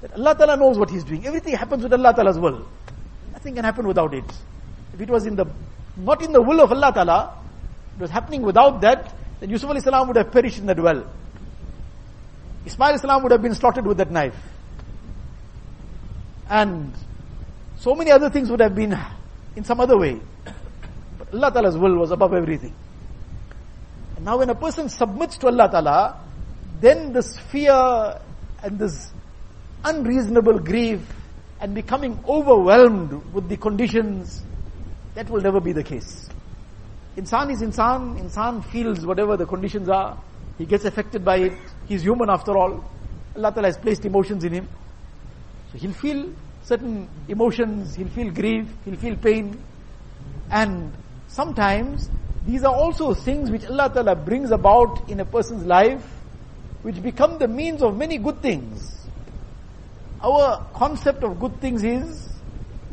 [0.00, 1.26] that Allah Ta'ala knows what He's doing.
[1.26, 2.66] Everything happens with Allah Ta'ala's will.
[3.32, 4.24] Nothing can happen without it.
[4.94, 5.46] If it was in the,
[5.96, 7.38] not in the will of Allah Ta'ala,
[7.98, 11.04] it was happening without that, then Yusuf alayhi salam would have perished in that well.
[12.66, 14.36] Ismail salam would have been slaughtered with that knife.
[16.48, 16.94] And
[17.78, 18.98] so many other things would have been
[19.56, 20.20] in some other way.
[21.18, 22.74] But Allah Ta'ala's will was above everything.
[24.16, 26.20] And now when a person submits to Allah Ta'ala,
[26.80, 28.20] then this fear
[28.62, 29.10] and this
[29.84, 31.00] unreasonable grief
[31.60, 34.42] and becoming overwhelmed with the conditions,
[35.14, 36.28] that will never be the case.
[37.16, 40.18] Insan is insan, insan feels whatever the conditions are,
[40.58, 41.52] he gets affected by it,
[41.86, 42.84] he's human after all.
[43.36, 44.68] Allah Ta'ala has placed emotions in him.
[45.72, 49.62] So he'll feel certain emotions, he'll feel grief, he'll feel pain.
[50.50, 50.92] And
[51.28, 52.08] sometimes
[52.46, 56.04] these are also things which Allah Ta'ala brings about in a person's life
[56.82, 59.06] which become the means of many good things.
[60.22, 62.28] Our concept of good things is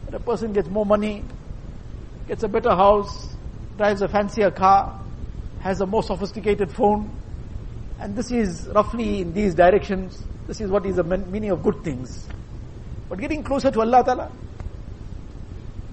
[0.06, 1.24] that a person gets more money,
[2.28, 3.36] gets a better house,
[3.78, 5.00] drives a fancier car,
[5.60, 7.10] has a more sophisticated phone,
[8.02, 10.24] and this is roughly in these directions.
[10.48, 12.28] This is what is the meaning of good things.
[13.08, 14.32] But getting closer to Allah Ta'ala,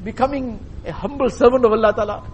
[0.02, 2.30] becoming a humble servant of Allah Ta'ala,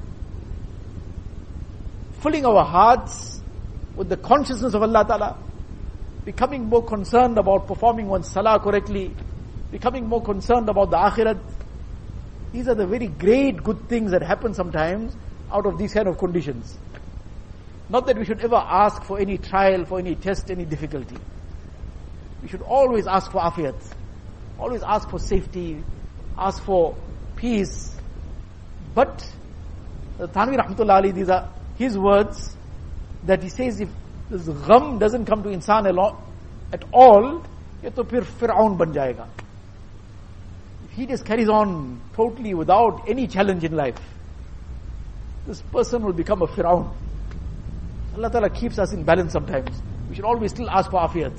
[2.21, 3.41] filling our hearts
[3.97, 5.39] with the consciousness of Allah Ta'ala,
[6.25, 9.11] becoming more concerned about performing one's salah correctly,
[9.73, 11.41] becoming more concerned about the akhirat.
[12.53, 15.17] These are the very great good things that happen sometimes
[15.51, 16.79] out of these kind of conditions.
[17.95, 21.17] Not that we should ever ask for any trial, for any test, any difficulty.
[22.43, 23.77] We should always ask for afiyat,
[24.59, 25.81] always ask for safety,
[26.37, 26.97] ask for
[27.37, 27.95] peace.
[28.97, 29.25] But
[30.19, 32.57] uh, Thanvi Rahmatullah alayh, these are his words
[33.27, 33.91] that he says if
[34.29, 35.87] this gham doesn't come to insan
[36.73, 37.45] at all,
[37.85, 39.29] to तो फिर फिरआउन बन
[40.87, 44.01] If he just carries on totally without any challenge in life.
[45.47, 46.93] This person will become a Firaun.
[48.17, 49.83] Allah Ta'ala keeps us in balance sometimes.
[50.09, 51.35] We should always still ask for afiyat.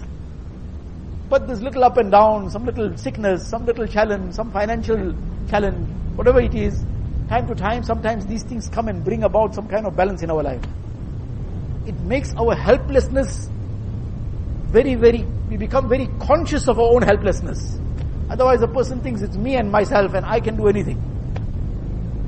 [1.30, 5.16] But this little up and down, some little sickness, some little challenge, some financial
[5.50, 6.84] challenge, whatever it is,
[7.30, 10.30] time to time, sometimes these things come and bring about some kind of balance in
[10.30, 10.62] our life
[11.86, 13.48] it makes our helplessness
[14.68, 17.80] very, very we become very conscious of our own helplessness.
[18.30, 20.98] Otherwise a person thinks it's me and myself and I can do anything.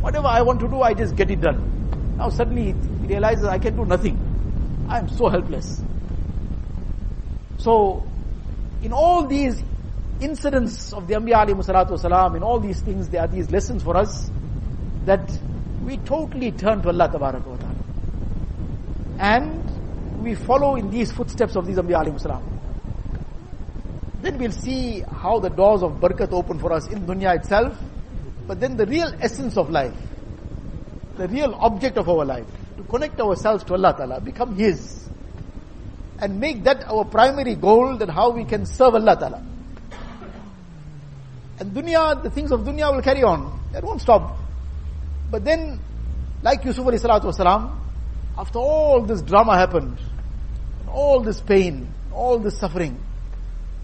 [0.01, 2.15] Whatever I want to do, I just get it done.
[2.17, 4.15] Now suddenly he realizes I can do nothing.
[4.89, 5.81] I am so helpless.
[7.57, 8.05] So,
[8.81, 9.61] in all these
[10.21, 13.83] incidents of the Anbiya alayhi salatu salam, in all these things, there are these lessons
[13.83, 14.31] for us
[15.05, 15.29] that
[15.83, 17.57] we totally turn to Allah ta'ala.
[19.19, 22.43] And we follow in these footsteps of these Anbiya alayhi salam.
[24.21, 27.77] Then we'll see how the doors of barakat open for us in dunya itself,
[28.47, 29.95] but then the real essence of life,
[31.17, 35.07] the real object of our life, to connect ourselves to Allah Ta'ala, become His.
[36.19, 39.45] And make that our primary goal, that how we can serve Allah Ta'ala.
[41.59, 43.59] And dunya, the things of dunya will carry on.
[43.75, 44.37] It won't stop.
[45.29, 45.79] But then,
[46.41, 47.73] like Yusuf alayhi salatu
[48.37, 49.97] after all this drama happened,
[50.87, 52.99] all this pain, all this suffering,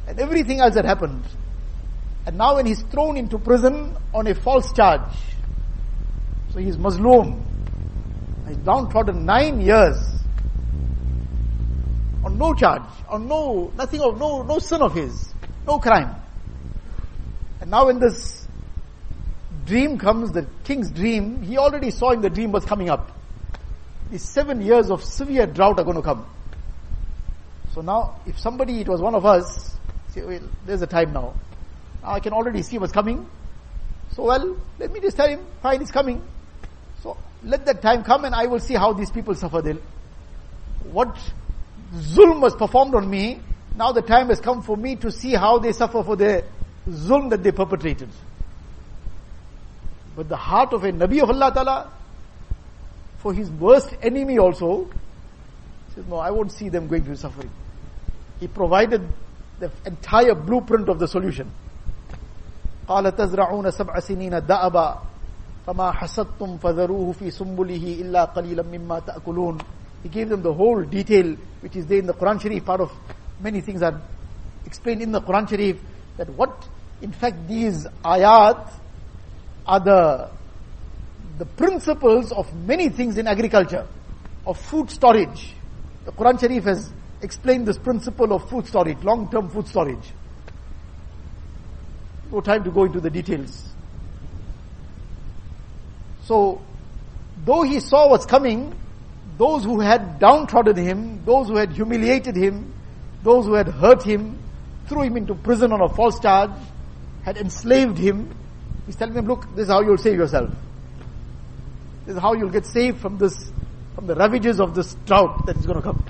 [0.08, 1.24] and everything else that happened,
[2.26, 5.02] and now when he's thrown into prison on a false charge,
[6.54, 7.44] so he's Muslim,
[8.48, 9.98] he's downtrodden nine years,
[12.24, 15.34] on no charge, on no, nothing of, no, no sin of his,
[15.68, 16.16] no crime.
[17.62, 18.48] And now when this
[19.66, 23.12] dream comes, the king's dream, he already saw in the dream what's coming up.
[24.12, 26.26] These seven years of severe drought are going to come.
[27.74, 29.76] So now, if somebody, it was one of us,
[30.10, 31.14] say, well, there's a time.
[31.14, 31.34] Now
[32.04, 33.26] I can already see what's coming.
[34.12, 36.22] So well, let me just tell him, fine, it's coming.
[37.03, 39.63] So let that time come and I will see how these people suffer.
[39.63, 39.83] They'll,
[40.91, 41.17] what
[41.95, 43.41] zulm was performed on me,
[43.77, 46.45] now the time has come for me to see how they suffer for their
[46.89, 48.09] zulm that they perpetrated.
[50.17, 51.93] But the heart of a Nabi of Allah Ta'ala,
[53.19, 54.91] for his worst enemy also,
[55.95, 57.51] says, no, I won't see them going through suffering.
[58.41, 59.07] He provided
[59.61, 61.51] the entire blueprint of the solution.
[62.89, 64.99] قال تزرعون سبع سنين دأبا
[65.67, 69.59] فما حسدتم فذروه في سنبله إلا قليلا مما تأكلون
[70.03, 72.65] He gave them the whole detail which is there in the Quran Sharif.
[72.65, 72.93] Part of
[73.41, 74.01] many things are
[74.65, 75.77] explained in the Quran Sharif
[76.17, 76.67] that what
[77.03, 78.73] in fact these ayat
[79.67, 80.31] are the,
[81.39, 83.87] the principles of many things in agriculture,
[84.47, 85.53] of food storage.
[86.07, 86.91] The Quran Sharif has
[87.21, 90.13] explained this principle of food storage, long-term food storage.
[92.33, 93.69] No time to go into the details.
[96.24, 96.62] So,
[97.46, 98.74] though he saw what's coming,
[99.38, 102.74] those who had downtrodden him, those who had humiliated him,
[103.24, 104.38] those who had hurt him,
[104.88, 106.52] threw him into prison on a false charge,
[107.24, 108.36] had enslaved him.
[108.86, 110.50] He's telling them, look, this is how you'll save yourself.
[112.06, 113.52] This is how you'll get saved from this,
[113.96, 116.04] from the ravages of this drought that is going to come.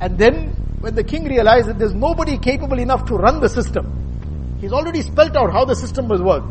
[0.00, 4.56] And then, when the king realized that there's nobody capable enough to run the system,
[4.60, 6.44] he's already spelt out how the system will work.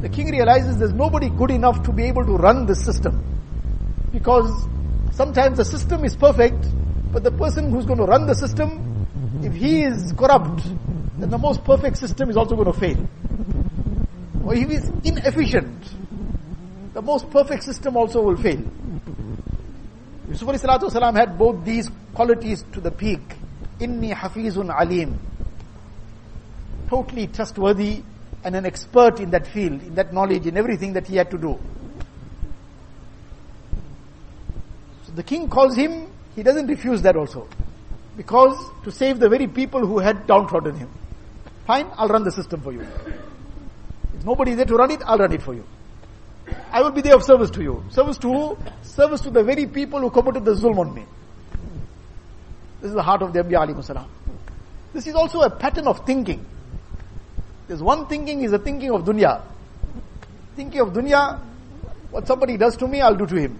[0.00, 3.22] The king realizes there's nobody good enough to be able to run the system.
[4.12, 4.50] Because
[5.12, 6.66] sometimes the system is perfect,
[7.12, 9.06] but the person who's going to run the system,
[9.42, 10.62] if he is corrupt,
[11.18, 13.08] then the most perfect system is also going to fail.
[14.44, 15.94] Or if he is inefficient,
[16.92, 18.62] the most perfect system also will fail.
[20.28, 23.20] Yusuf salatu had both these qualities to the peak.
[23.80, 25.18] Inni hafizun alim.
[26.88, 28.02] Totally trustworthy
[28.46, 31.36] and an expert in that field, in that knowledge, in everything that he had to
[31.36, 31.58] do.
[35.04, 36.06] So the king calls him,
[36.36, 37.48] he doesn't refuse that also.
[38.16, 40.88] Because to save the very people who had downtrodden him.
[41.66, 42.82] Fine, I'll run the system for you.
[44.14, 45.64] If nobody is there to run it, I'll run it for you.
[46.70, 47.82] I will be there of service to you.
[47.90, 48.58] Service to who?
[48.82, 51.04] Service to the very people who committed the zulm on me.
[52.80, 54.08] This is the heart of the Anbiya salam.
[54.92, 56.46] This is also a pattern of thinking.
[57.68, 59.42] There's one thinking is a thinking of dunya.
[60.54, 61.40] Thinking of dunya,
[62.10, 63.58] what somebody does to me, I'll do to him.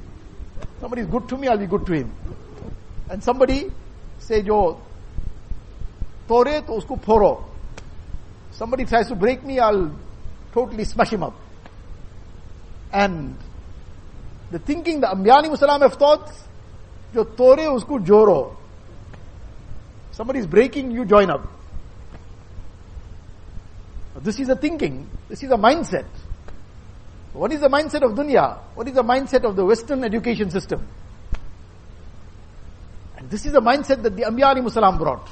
[0.81, 2.13] Somebody is good to me, I'll be good to him.
[3.11, 3.71] And somebody
[4.19, 4.81] say jo
[6.29, 7.45] tore to usko phoro.
[8.53, 9.95] Somebody tries to break me, I'll
[10.53, 11.35] totally smash him up.
[12.93, 13.37] And
[14.51, 16.33] the thinking the Anbiya alayhimus salam have thought,
[17.13, 18.57] jo tore usko joro.
[20.13, 21.56] Somebody is breaking, you join up.
[24.23, 25.09] This is a thinking.
[25.29, 26.07] This is a mindset.
[27.33, 28.59] What is the mindset of dunya?
[28.75, 30.87] What is the mindset of the Western education system?
[33.19, 35.29] And this is the mindset that the Anbiya alayhimus salam brought.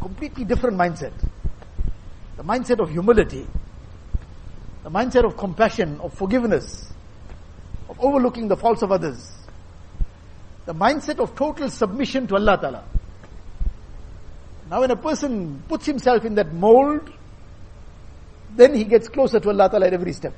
[0.00, 1.12] Completely different mindset.
[2.36, 3.46] The mindset of humility.
[4.82, 6.92] The mindset of compassion, of forgiveness,
[7.88, 9.32] of overlooking the faults of others.
[10.66, 12.84] The mindset of total submission to Allah Ta'ala.
[14.70, 17.12] Now when a person puts himself in that mold,
[18.56, 20.34] then he gets closer to Allah Ta'ala at every step.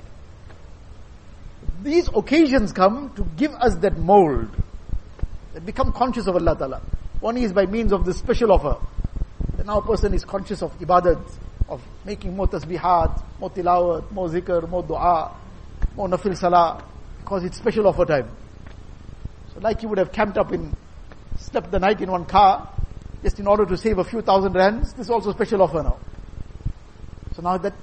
[1.82, 4.48] These occasions come to give us that mold,
[5.54, 6.82] that become conscious of Allah Ta'ala.
[7.20, 8.76] One is by means of this special offer.
[9.56, 11.20] That now a person is conscious of ibadat,
[11.68, 15.36] of making more tasbihat, more tilawat, more zikr, more dua,
[15.94, 16.82] more nafil salah,
[17.20, 18.28] because it's special offer time.
[19.54, 20.76] So like you would have camped up in,
[21.38, 22.72] slept the night in one car,
[23.22, 25.98] just in order to save a few thousand rands, this is also special offer now.
[27.34, 27.74] So now that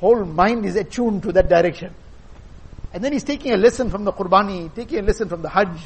[0.00, 1.94] whole mind is attuned to that direction.
[2.92, 5.78] And then he's taking a lesson from the Qurbani, taking a lesson from the Hajj,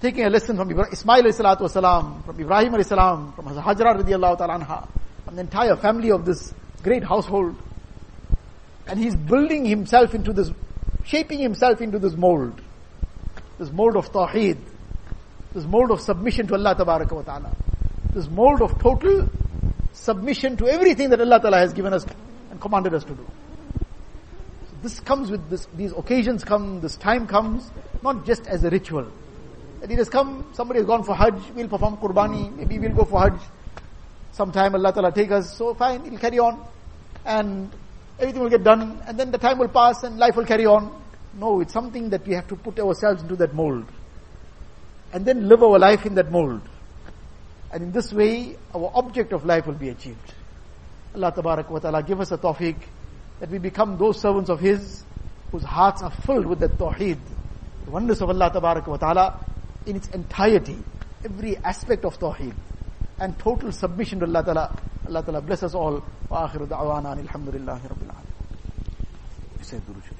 [0.00, 4.88] taking a lesson from Ismail wasalam, from Ibrahim salam, from Hajra radiallahu ta'ala anha,
[5.24, 6.52] from the entire family of this
[6.82, 7.54] great household.
[8.86, 10.50] And he's building himself into this,
[11.04, 12.60] shaping himself into this mold.
[13.58, 14.58] This mold of tawheed.
[15.52, 17.54] This mold of submission to Allah tabaraka ta'ala.
[18.14, 19.28] This mold of total
[19.92, 22.04] submission to everything that Allah ta'ala has given us
[22.60, 23.26] commanded us to do.
[24.70, 27.70] So this comes with this, these occasions come, this time comes,
[28.02, 29.06] not just as a ritual.
[29.80, 33.04] That it has come, somebody has gone for Hajj, we'll perform Qurbani, maybe we'll go
[33.04, 33.40] for Hajj.
[34.32, 36.64] Sometime Allah Ta'ala take us, so fine, it'll carry on.
[37.24, 37.70] And
[38.18, 41.02] everything will get done, and then the time will pass and life will carry on.
[41.34, 43.84] No, it's something that we have to put ourselves into that mold.
[45.12, 46.60] And then live our life in that mold.
[47.72, 50.34] And in this way, our object of life will be achieved.
[51.14, 51.32] Allah
[51.68, 52.76] wa ta'ala give us a tawfiq
[53.40, 55.02] that we become those servants of His
[55.50, 57.18] whose hearts are filled with that tawheed,
[57.84, 58.50] the oneness of Allah
[58.86, 59.44] wa ta'ala
[59.86, 60.76] in its entirety,
[61.24, 62.54] every aspect of tawheed
[63.18, 64.78] and total submission to Allah ta'ala.
[65.06, 66.02] Allah ta'ala bless us all.
[66.28, 68.10] Wa akhiru da'wana alhamdulillahi rabbil
[69.60, 70.19] alamin.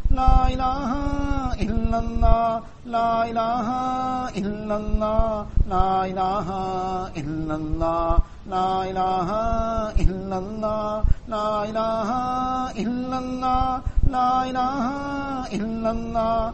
[0.19, 0.91] لا إله
[1.65, 3.67] إلا الله، لا إله
[4.41, 6.47] إلا الله، لا إله
[7.21, 8.09] إلا الله،
[8.49, 9.29] لا إله
[10.03, 12.09] إلا الله، لا إله
[12.83, 13.67] إلا الله،
[14.15, 14.85] لا إله
[15.57, 16.53] إلا الله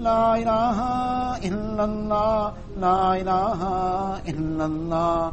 [0.00, 0.78] لا إله
[1.48, 3.60] إلا الله لا إله
[4.28, 5.32] إلا الله.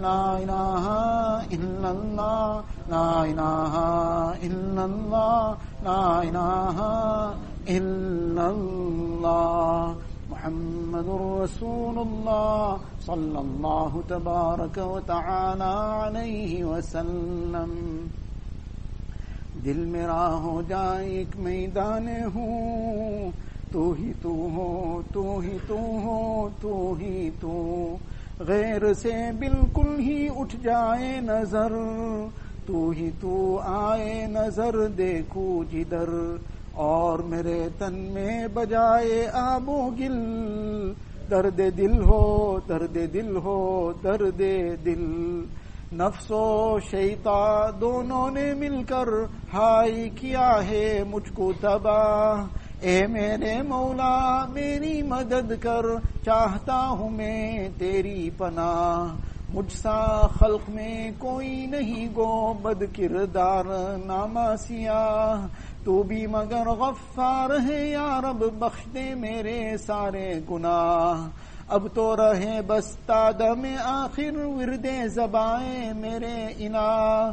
[0.00, 0.86] لا إله
[1.56, 3.74] إلا الله، لا إله
[4.42, 6.78] إلا الله، لا إله
[7.68, 9.94] إلا الله.
[10.30, 11.08] محمد
[11.42, 12.76] رسول الله
[13.06, 15.72] صلى الله تبارك وتعالى
[16.04, 18.06] عليه وسلم.
[19.64, 23.30] دل میرا ہو جائے ایک میدان ہوں
[23.72, 27.96] تو ہی تو ہو، تو ہی تو ہو، تو ہی تو
[28.48, 31.72] غیر سے بالکل ہی اٹھ جائے نظر،
[32.66, 36.36] تو ہی تو آئے نظر دیکھو جدر۔
[36.72, 40.18] اور میرے تن میں بجائے آب و گل،
[41.30, 44.42] درد دل ہو، درد دل ہو، درد
[44.84, 45.44] دل۔
[45.92, 49.08] نفس و شیتا دونوں نے مل کر
[49.52, 55.82] ہائی کیا ہے مجھ کو تباہ۔ اے میرے مولا، میری مدد کر،
[56.24, 59.14] چاہتا ہوں میں تیری پناہ۔
[59.54, 63.64] مجھ سا خلق میں کوئی نہیں گو، بد کردار
[64.06, 65.46] ناما سیاہ۔
[65.84, 71.28] تو بھی مگر غفار ہے یا رب، بخش دے میرے سارے گناہ۔
[71.68, 77.32] اب تو رہے بستاد میں آخر، ورد زبائیں میرے انا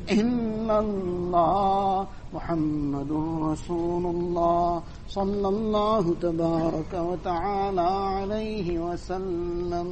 [0.09, 2.03] اللہ اللہ
[2.33, 3.11] محمد
[3.43, 7.87] رسول اللہ صلی اللہ تبارک و تعالی
[8.23, 9.89] علیہ وسلم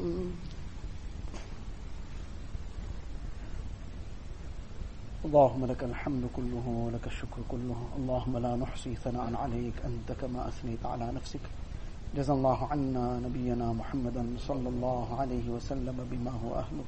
[5.26, 7.76] اللهم لك الحمد كله ولك الشكر كله.
[7.98, 11.40] اللهم لا نحصي ثناء عليك أنت كما أثنيت على نفسك.
[12.16, 16.86] جزا الله عنا نبينا محمدا صلى الله عليه وسلم بما هو أهله.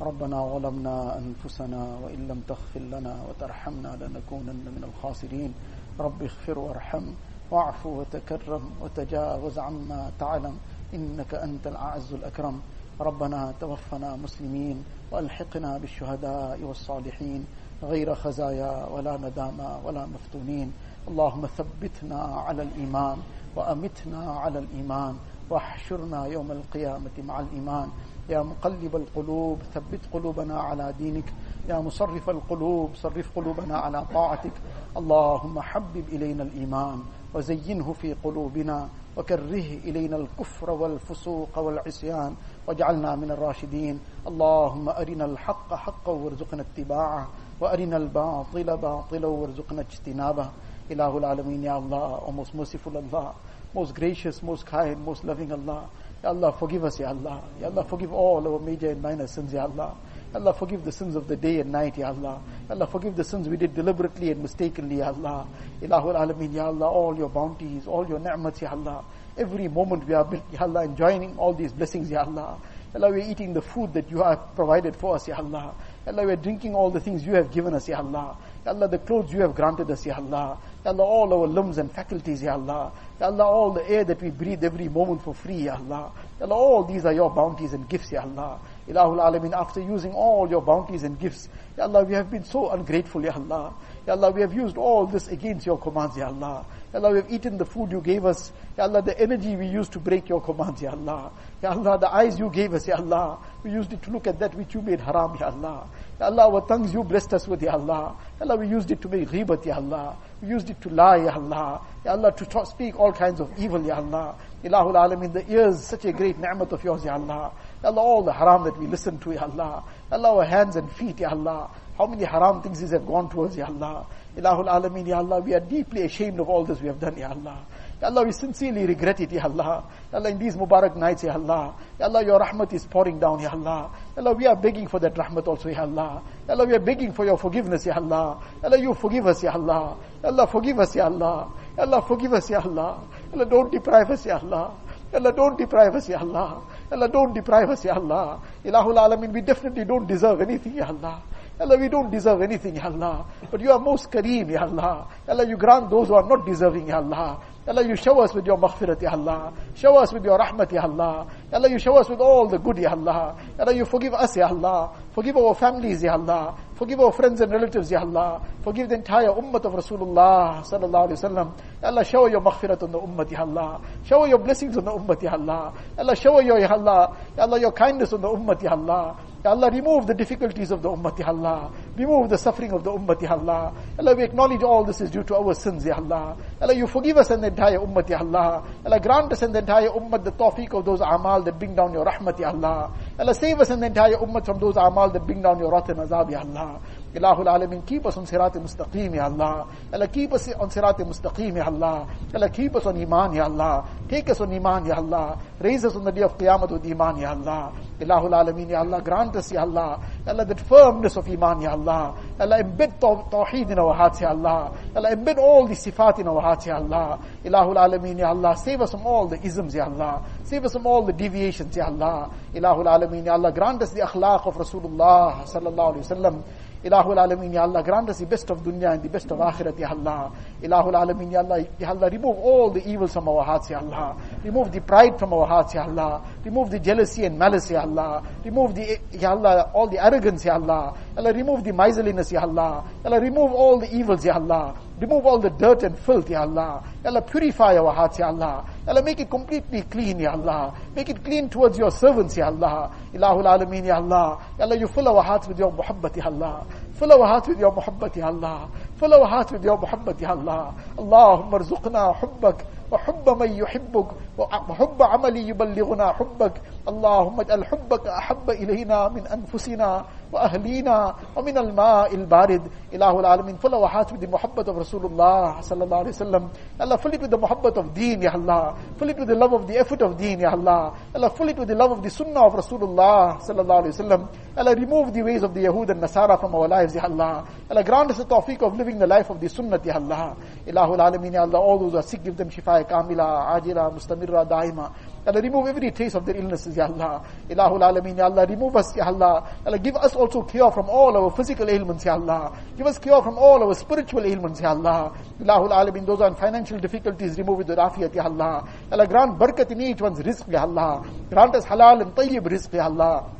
[0.00, 5.54] ربنا ظلمنا أنفسنا وإن لم تغفر لنا وترحمنا لنكونن من الخاسرين.
[6.00, 7.04] رب اغفر وارحم
[7.50, 10.56] واعف وتكرم وتجاوز عما تعلم.
[10.94, 12.60] إنك أنت الأعز الأكرم.
[13.00, 17.46] ربنا توفنا مسلمين وألحقنا بالشهداء والصالحين.
[17.82, 20.72] غير خزايا ولا ندامى ولا مفتونين.
[21.08, 23.18] اللهم ثبتنا على الإيمان
[23.56, 25.16] وأمتنا على الإيمان
[25.50, 27.88] واحشرنا يوم القيامة مع الإيمان.
[28.28, 31.24] يا مقلب القلوب ثبت قلوبنا على دينك.
[31.68, 34.52] يا مصرف القلوب صرف قلوبنا على طاعتك.
[34.96, 37.02] اللهم حبب إلينا الإيمان
[37.34, 42.34] وزينه في قلوبنا وكره إلينا الكفر والفسوق والعصيان.
[42.66, 44.00] واجعلنا من الراشدين.
[44.26, 47.28] اللهم أرنا الحق حقا وارزقنا اتباعه.
[47.61, 50.49] وأرنا الباطل باطلا وارزقنا اجتنابه
[50.91, 53.33] إله العالمين Ya Allah, O most merciful Allah,
[53.73, 55.89] most gracious, most kind, most loving Allah.
[56.23, 57.41] Ya Allah, forgive us, Ya Allah.
[57.61, 59.95] Ya Allah, forgive all our major and minor sins, Ya Allah.
[60.33, 62.41] Ya Allah, forgive the sins of the day and night, Ya Allah.
[62.69, 65.45] Ya Allah, forgive the sins we did deliberately and mistakenly, Ya Allah.
[65.81, 69.03] Ilahul Alameen, Ya Allah, all your bounties, all your ni'mats, Ya Allah.
[69.37, 72.57] Every moment we are, Ya Allah, enjoying all these blessings, Ya Allah.
[72.93, 75.73] Ya Allah, we are eating the food that you have provided for us, Ya Allah.
[76.10, 78.36] Allah, we are drinking all the things you have given us, Ya Allah.
[78.66, 80.58] Ya Allah, the clothes you have granted us, Ya Allah.
[80.84, 82.92] Ya Allah, all our limbs and faculties, Ya Allah.
[83.20, 86.10] Ya Allah, all the air that we breathe every moment for free, Ya Allah.
[86.40, 88.58] Ya Allah, all these are your bounties and gifts, Ya Allah.
[88.88, 91.48] Ilahul Alamin, after using all your bounties and gifts,
[91.78, 93.72] Ya Allah, we have been so ungrateful, Ya Allah.
[94.06, 96.66] Ya Allah, we have used all this against your commands, Ya Allah.
[96.92, 98.50] Ya Allah, we have eaten the food you gave us.
[98.76, 101.30] Ya Allah, the energy we used to break your commands, Ya Allah.
[101.62, 103.38] Ya Allah, the eyes you gave us, Ya Allah.
[103.62, 105.86] We used it to look at that which you made haram, Ya Allah.
[106.18, 108.16] Ya Allah, our tongues you blessed us with, Ya Allah.
[108.40, 110.16] Ya Allah, we used it to make ghibat, Ya Allah.
[110.42, 111.80] We used it to lie, Ya Allah.
[112.04, 114.34] Ya Allah, to talk, speak all kinds of evil, Ya Allah.
[114.64, 117.52] Ilahul Alamin, the ears, such a great ni'mat of yours, Ya Allah.
[117.82, 119.84] Ya Allah, all the haram that we listen to, Ya Allah.
[120.10, 121.70] Ya Allah, our hands and feet, Ya Allah.
[121.96, 124.06] How many haram things these have gone towards, Ya Allah.
[124.36, 127.28] Ilahul Alamin, Ya Allah, we are deeply ashamed of all this we have done, Ya
[127.30, 127.66] Allah.
[128.00, 129.84] Ya Allah, we sincerely regret it, Ya Allah.
[130.10, 131.74] Ya Allah, in these Mubarak nights, Ya Allah.
[132.00, 133.90] Ya Allah, your rahmat is pouring down, Ya Allah.
[134.16, 136.22] Ya Allah, we are begging for that rahmat also, Ya Allah.
[136.48, 138.40] Ya Allah, we are begging for your forgiveness, Ya Allah.
[138.62, 139.98] Ya Allah, you forgive us, Ya Allah.
[140.22, 141.48] Ya Allah, forgive us, Ya Allah.
[141.76, 143.04] Ya Allah, forgive us, Ya Allah.
[143.30, 144.72] Ya Allah, don't deprive us, Ya Allah.
[145.12, 146.62] Ya Allah, don't deprive us, Ya Allah.
[146.90, 148.40] Ya Allah, don't deprive us, Ya Allah.
[148.64, 151.20] Ilahul Alamin, we definitely don't deserve anything, Ya Allah.
[151.60, 153.26] Allah, we don't deserve anything, Ya Allah.
[153.50, 155.06] But you are most Kareem, Ya Allah.
[155.28, 157.40] Allah, you grant those who are not deserving, Ya Allah.
[157.64, 159.52] Allah, you show us with your maghfirat, Ya Allah.
[159.76, 161.28] Show us with your rahmat, Ya Allah.
[161.52, 163.36] Allah, you show us with all the good, Ya Allah.
[163.58, 164.96] Allah, you forgive us, Ya Allah.
[165.14, 166.56] Forgive our families, Ya Allah.
[166.74, 168.42] Forgive our friends and relatives, Ya Allah.
[168.64, 171.52] Forgive the entire ummah of Rasulullah sallallahu alaihi wasallam.
[171.84, 173.80] Allah, shower your maghfirat on the ummah, Ya Allah.
[174.04, 175.72] Shower your blessings on the ummah, Ya Allah.
[175.96, 177.16] Allah, shower your, Ya Allah.
[177.38, 179.16] Allah, your kindness on the ummah, Ya Allah.
[179.44, 181.72] Ya Allah, remove the difficulties of the ummah, Allah.
[181.96, 183.74] Remove the suffering of the ummah, Allah.
[183.98, 186.36] Allah, we acknowledge all this is due to our sins, Ya Allah.
[186.60, 188.62] Allah, you forgive us and the entire ummah, Allah.
[188.86, 191.92] Allah, grant us and the entire ummah the tawfiq of those amal that bring down
[191.92, 192.92] your rahmat, Allah.
[193.18, 195.88] Allah, save us and the entire ummah from those amal that bring down your wrath
[195.88, 196.80] and azab, Ya Allah.
[197.14, 199.66] Ilahul Alamin, keep us on Sirat Mustaqim, Ya Allah.
[199.92, 202.08] Allah, keep us on Sirat Mustaqim, Ya Allah.
[202.34, 203.86] Allah, keep us on Iman, Ya Allah.
[204.08, 205.38] Take us on Iman, Ya Allah.
[205.60, 207.72] Raise us on the day of Qiyamah with Iman, Ya Allah.
[208.00, 209.02] Ilahul Alamin, Ya Allah.
[209.02, 210.00] Grant us, Ya Allah.
[210.26, 212.16] Allah, that firmness of Iman, Ya Allah.
[212.40, 214.72] Allah, embed Tawheed in our hearts, Ya Allah.
[214.96, 217.20] Allah, embed all the sifat in our hearts, Ya Allah.
[217.44, 218.56] Ilahul Alamin, Ya Allah.
[218.56, 220.24] Save us from all the isms, Ya Allah.
[220.44, 222.30] Save us from all the deviations, Ya Allah.
[222.54, 223.52] Ilahul Alamin, Ya Allah.
[223.52, 226.42] Grant us the akhlaq of Rasulullah, sallallahu alayhi wa sallam.
[226.84, 229.78] Ilahul Alameen, Ya Allah, grant us the best of dunya and the best of akhirat,
[229.78, 230.32] Ya Allah.
[230.62, 234.16] Ilahul Alameen, Ya Allah, Ya Allah, remove all the evils from our hearts, Ya Allah.
[234.44, 236.20] Remove the pride from our hearts, Ya Allah.
[236.44, 238.22] Remove the jealousy and malice, Ya Allah.
[238.44, 240.96] Remove the, Ya Allah, all the arrogance, Ya Allah.
[241.16, 242.84] Allah, remove the miserliness, Ya Allah.
[243.04, 244.74] Allah, remove all the evils, Ya Allah.
[244.98, 246.82] Remove all the dirt and filth, Ya Allah.
[247.04, 248.66] Allah, purify our hearts, Ya Allah.
[248.88, 250.74] Allah, make it completely clean, Ya Allah.
[250.96, 252.90] Make it clean towards your servants, Ya Allah.
[253.14, 254.42] Ilahul Alameen, Ya Allah.
[254.58, 256.66] Allah, you fill our hearts with your muhabbat, Ya Allah.
[256.94, 258.68] Fill our hearts with your muhabbat, Ya Allah.
[258.98, 260.74] Fill our hearts with your muhabbat, Ya Allah.
[260.98, 262.64] Allahumma arzuqna hubbak.
[262.92, 264.06] وحب من يحبك
[264.38, 266.52] وحب عمل يبلغنا حبك.
[266.88, 270.04] اللهم اجعل حبك أحب إلينا من أنفسنا.
[270.33, 272.61] وأهلينا ومن الماء البارد
[272.93, 277.13] إله العالمين fill our hearts with the muhabbat of Rasulullah sallallahu alaihi wasallam Allah fill
[277.13, 279.77] it with the muhabbat of deen Ya Allah fill it with the love of the
[279.77, 282.53] effort of deen Ya Allah Allah fill it with the love of the sunnah of
[282.53, 284.27] Rasulullah sallallahu alaihi wasallam
[284.57, 287.83] Allah remove the ways of the Yahud and Nasara from our lives Ya Allah Allah
[287.83, 290.35] grant us the tawfiq of living the life of the sunnah Ya Allah
[290.67, 294.45] Ilahul Alameen Ya Allah all those who are sick give them shifa kamila ajila mustamirra
[294.45, 294.91] daima
[295.24, 297.24] Allah remove every trace of their illnesses, Ya Allah.
[297.48, 298.44] Ilahul Alameen, Ya Allah.
[298.44, 299.48] Remove us, Ya Allah.
[299.64, 302.58] Allah, give us also cure from all our physical ailments, Ya Allah.
[302.76, 305.16] Give us cure from all our spiritual ailments, Ya Allah.
[305.40, 308.68] Ilahul Alameen, those on financial difficulties, remove it with afiyat, Ya Allah.
[308.90, 311.06] Allah, grant barakat in each one's rizq, Ya Allah.
[311.30, 313.30] Grant us halal and tayyib rizq, Ya Allah.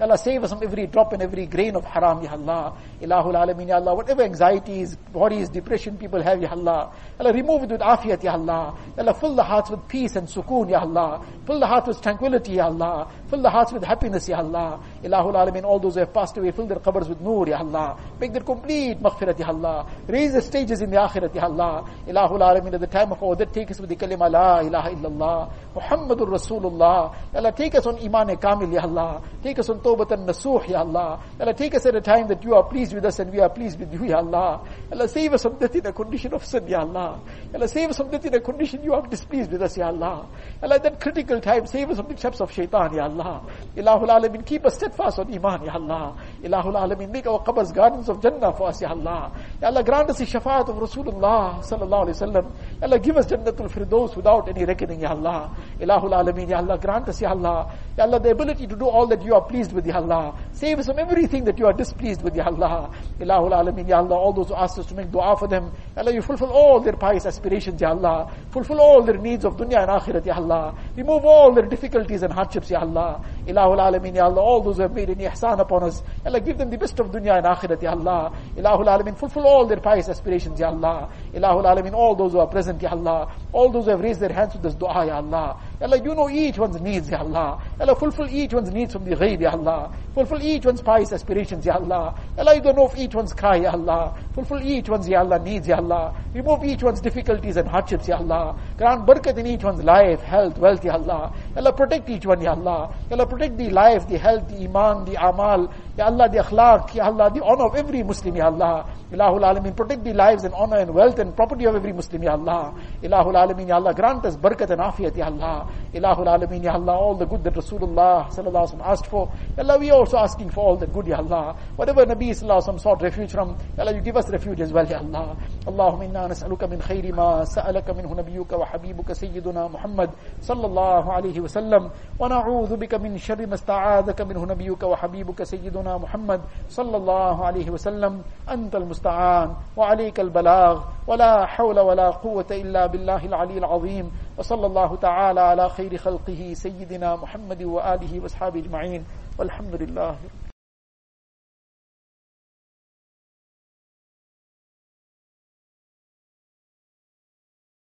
[0.00, 2.76] Allah, save us from every drop and every grain of haram, Ya Allah.
[3.00, 3.94] Ilahul Alameen, Ya Allah.
[3.94, 6.92] Whatever anxieties, worries, depression people have, Ya Allah.
[7.20, 8.76] Allah, remove it with afiyat, Ya Allah.
[8.96, 11.24] Allah, fill the hearts with peace and sukoon, Ya Allah.
[11.46, 13.10] Fill the hearts with tranquility, Ya Allah.
[13.28, 14.80] Fill the hearts with happiness, Ya Allah.
[15.02, 17.98] Ilahul Alamin, all those who have passed away, fill their qabrs with nur, Ya Allah.
[18.18, 19.86] Make their complete maghfirat, Ya Allah.
[20.08, 21.84] Raise the stages in the akhirat, Ya Allah.
[22.06, 24.90] Ilahul Alamin, at the time of our death, take us with the kalima La ilaha
[24.90, 25.52] illallah.
[25.74, 27.14] Muhammadur Rasulullah.
[27.34, 29.22] Ya Allah, take us on Iman Kamil, Ya Allah.
[29.42, 31.20] Take us on Tawbatan Nasuh, Ya Allah.
[31.38, 33.40] Ya Allah, take us at a time that you are pleased with us and we
[33.40, 34.60] are pleased with you, Ya Allah.
[34.92, 37.20] Allah, save us from death in a condition of sin, Ya Allah.
[37.54, 40.26] Allah, save us from death in a condition you are displeased with us, Ya Allah.
[40.62, 43.42] Allah, at that critical time, save us from the traps of shaitan, Ya Allah.
[43.76, 46.16] Ilahul Alamin, keep us steadfast on Iman, Ya Allah.
[46.42, 49.32] Ilahul Alamin, make our qabrs gardens of Jannah for us, Ya Allah.
[49.60, 52.44] Ya Allah, grant us the shafaat of Rasulullah, sallallahu alayhi wa sallam.
[52.80, 55.54] Ya Allah, give us Jannatul Firdaus without any reckoning, Ya Allah.
[55.80, 57.72] Ilahul Alamin, Ya Allah, grant us, Ya Allah.
[57.96, 60.34] Ya Allah, the ability to do all that you are pleased with, Ya Allah.
[60.52, 62.75] Save us from everything that you are displeased with, Ya Allah.
[63.20, 66.02] Ilahul Alamin, Ya Allah, all those who ask us to make dua for them, Ya
[66.02, 68.30] Allah, you fulfill all their pious aspirations, Ya Allah.
[68.50, 70.74] Fulfill all their needs of dunya and akhirat, Ya Allah.
[70.96, 73.20] Remove all their difficulties and hardships, Ya Allah.
[73.46, 76.40] Ilahul Alamin, Ya Allah, all those who have made any ihsan upon us, Ya Allah,
[76.40, 78.32] give them the best of dunya and akhirat, Ya Allah.
[78.56, 81.08] Ilahul Alamin, fulfill all their pious aspirations, Ya Allah.
[81.32, 83.32] Ilahul Alamin, all those who are present, Ya Allah.
[83.52, 85.60] All those who have raised their hands with this dua, Ya Allah.
[85.80, 87.62] Ya Allah, you know each one's needs, Ya Allah.
[87.78, 89.92] Ya Allah, fulfill each one's needs from the ghaib, Ya Allah.
[90.14, 92.18] Fulfill each one's pious aspirations, Ya Allah.
[92.36, 94.16] Ya Allah, you don't know of each one's cry, Ya Allah.
[94.34, 96.14] Fulfill each one's, Ya Allah, needs, Ya Allah.
[96.34, 98.56] Remove each one's difficulties and hardships, Ya Allah.
[98.76, 101.32] Grant barakat in each one's life, health, wealth, Ya Allah.
[101.54, 102.92] Ya Allah, protect each one, Ya Allah.
[103.08, 106.94] Ya Allah, protect the life, the health, the iman, the amal, Ya Allah, the akhlaq,
[106.94, 108.84] Ya Allah, the honor of every Muslim, Ya Allah.
[109.10, 112.32] Ilahul Alameen, protect the lives and honor and wealth and property of every Muslim, Ya
[112.32, 112.74] Allah.
[113.02, 115.72] Ilahul Alameen, Ya Allah, grant us barakat and afiyat, Ya Allah.
[115.94, 119.32] Ilahul Alameen, Ya Allah, all the good that Rasulullah sallallahu alaihi asked for.
[119.56, 121.56] Ya Allah, we are also asking for all the good, Ya Allah.
[121.76, 124.86] Whatever Nabi sallallahu alaihi sought refuge from, Ya Allah, you give us refuge as well,
[124.86, 125.34] Ya Allah.
[125.64, 130.10] Allahumma inna nas'aluka min khayri ma sa'alaka minhu nabiyuka wa وحبيبك سيدنا محمد
[130.42, 131.90] صلى الله عليه وسلم.
[132.18, 138.22] ونعوذ بك من شر ما استعاذك منه نبيك وحبيبك سيدنا محمد صلى الله عليه وسلم.
[138.50, 140.82] أنت المستعان وعليك البلاغ.
[141.06, 144.10] ولا حول ولا قوة إلا بالله العلي العظيم.
[144.38, 149.06] وصلى الله تعالى على خير خلقه سيدنا محمد وآله وأصحابه أجمعين.
[149.38, 150.45] والحمد لله رب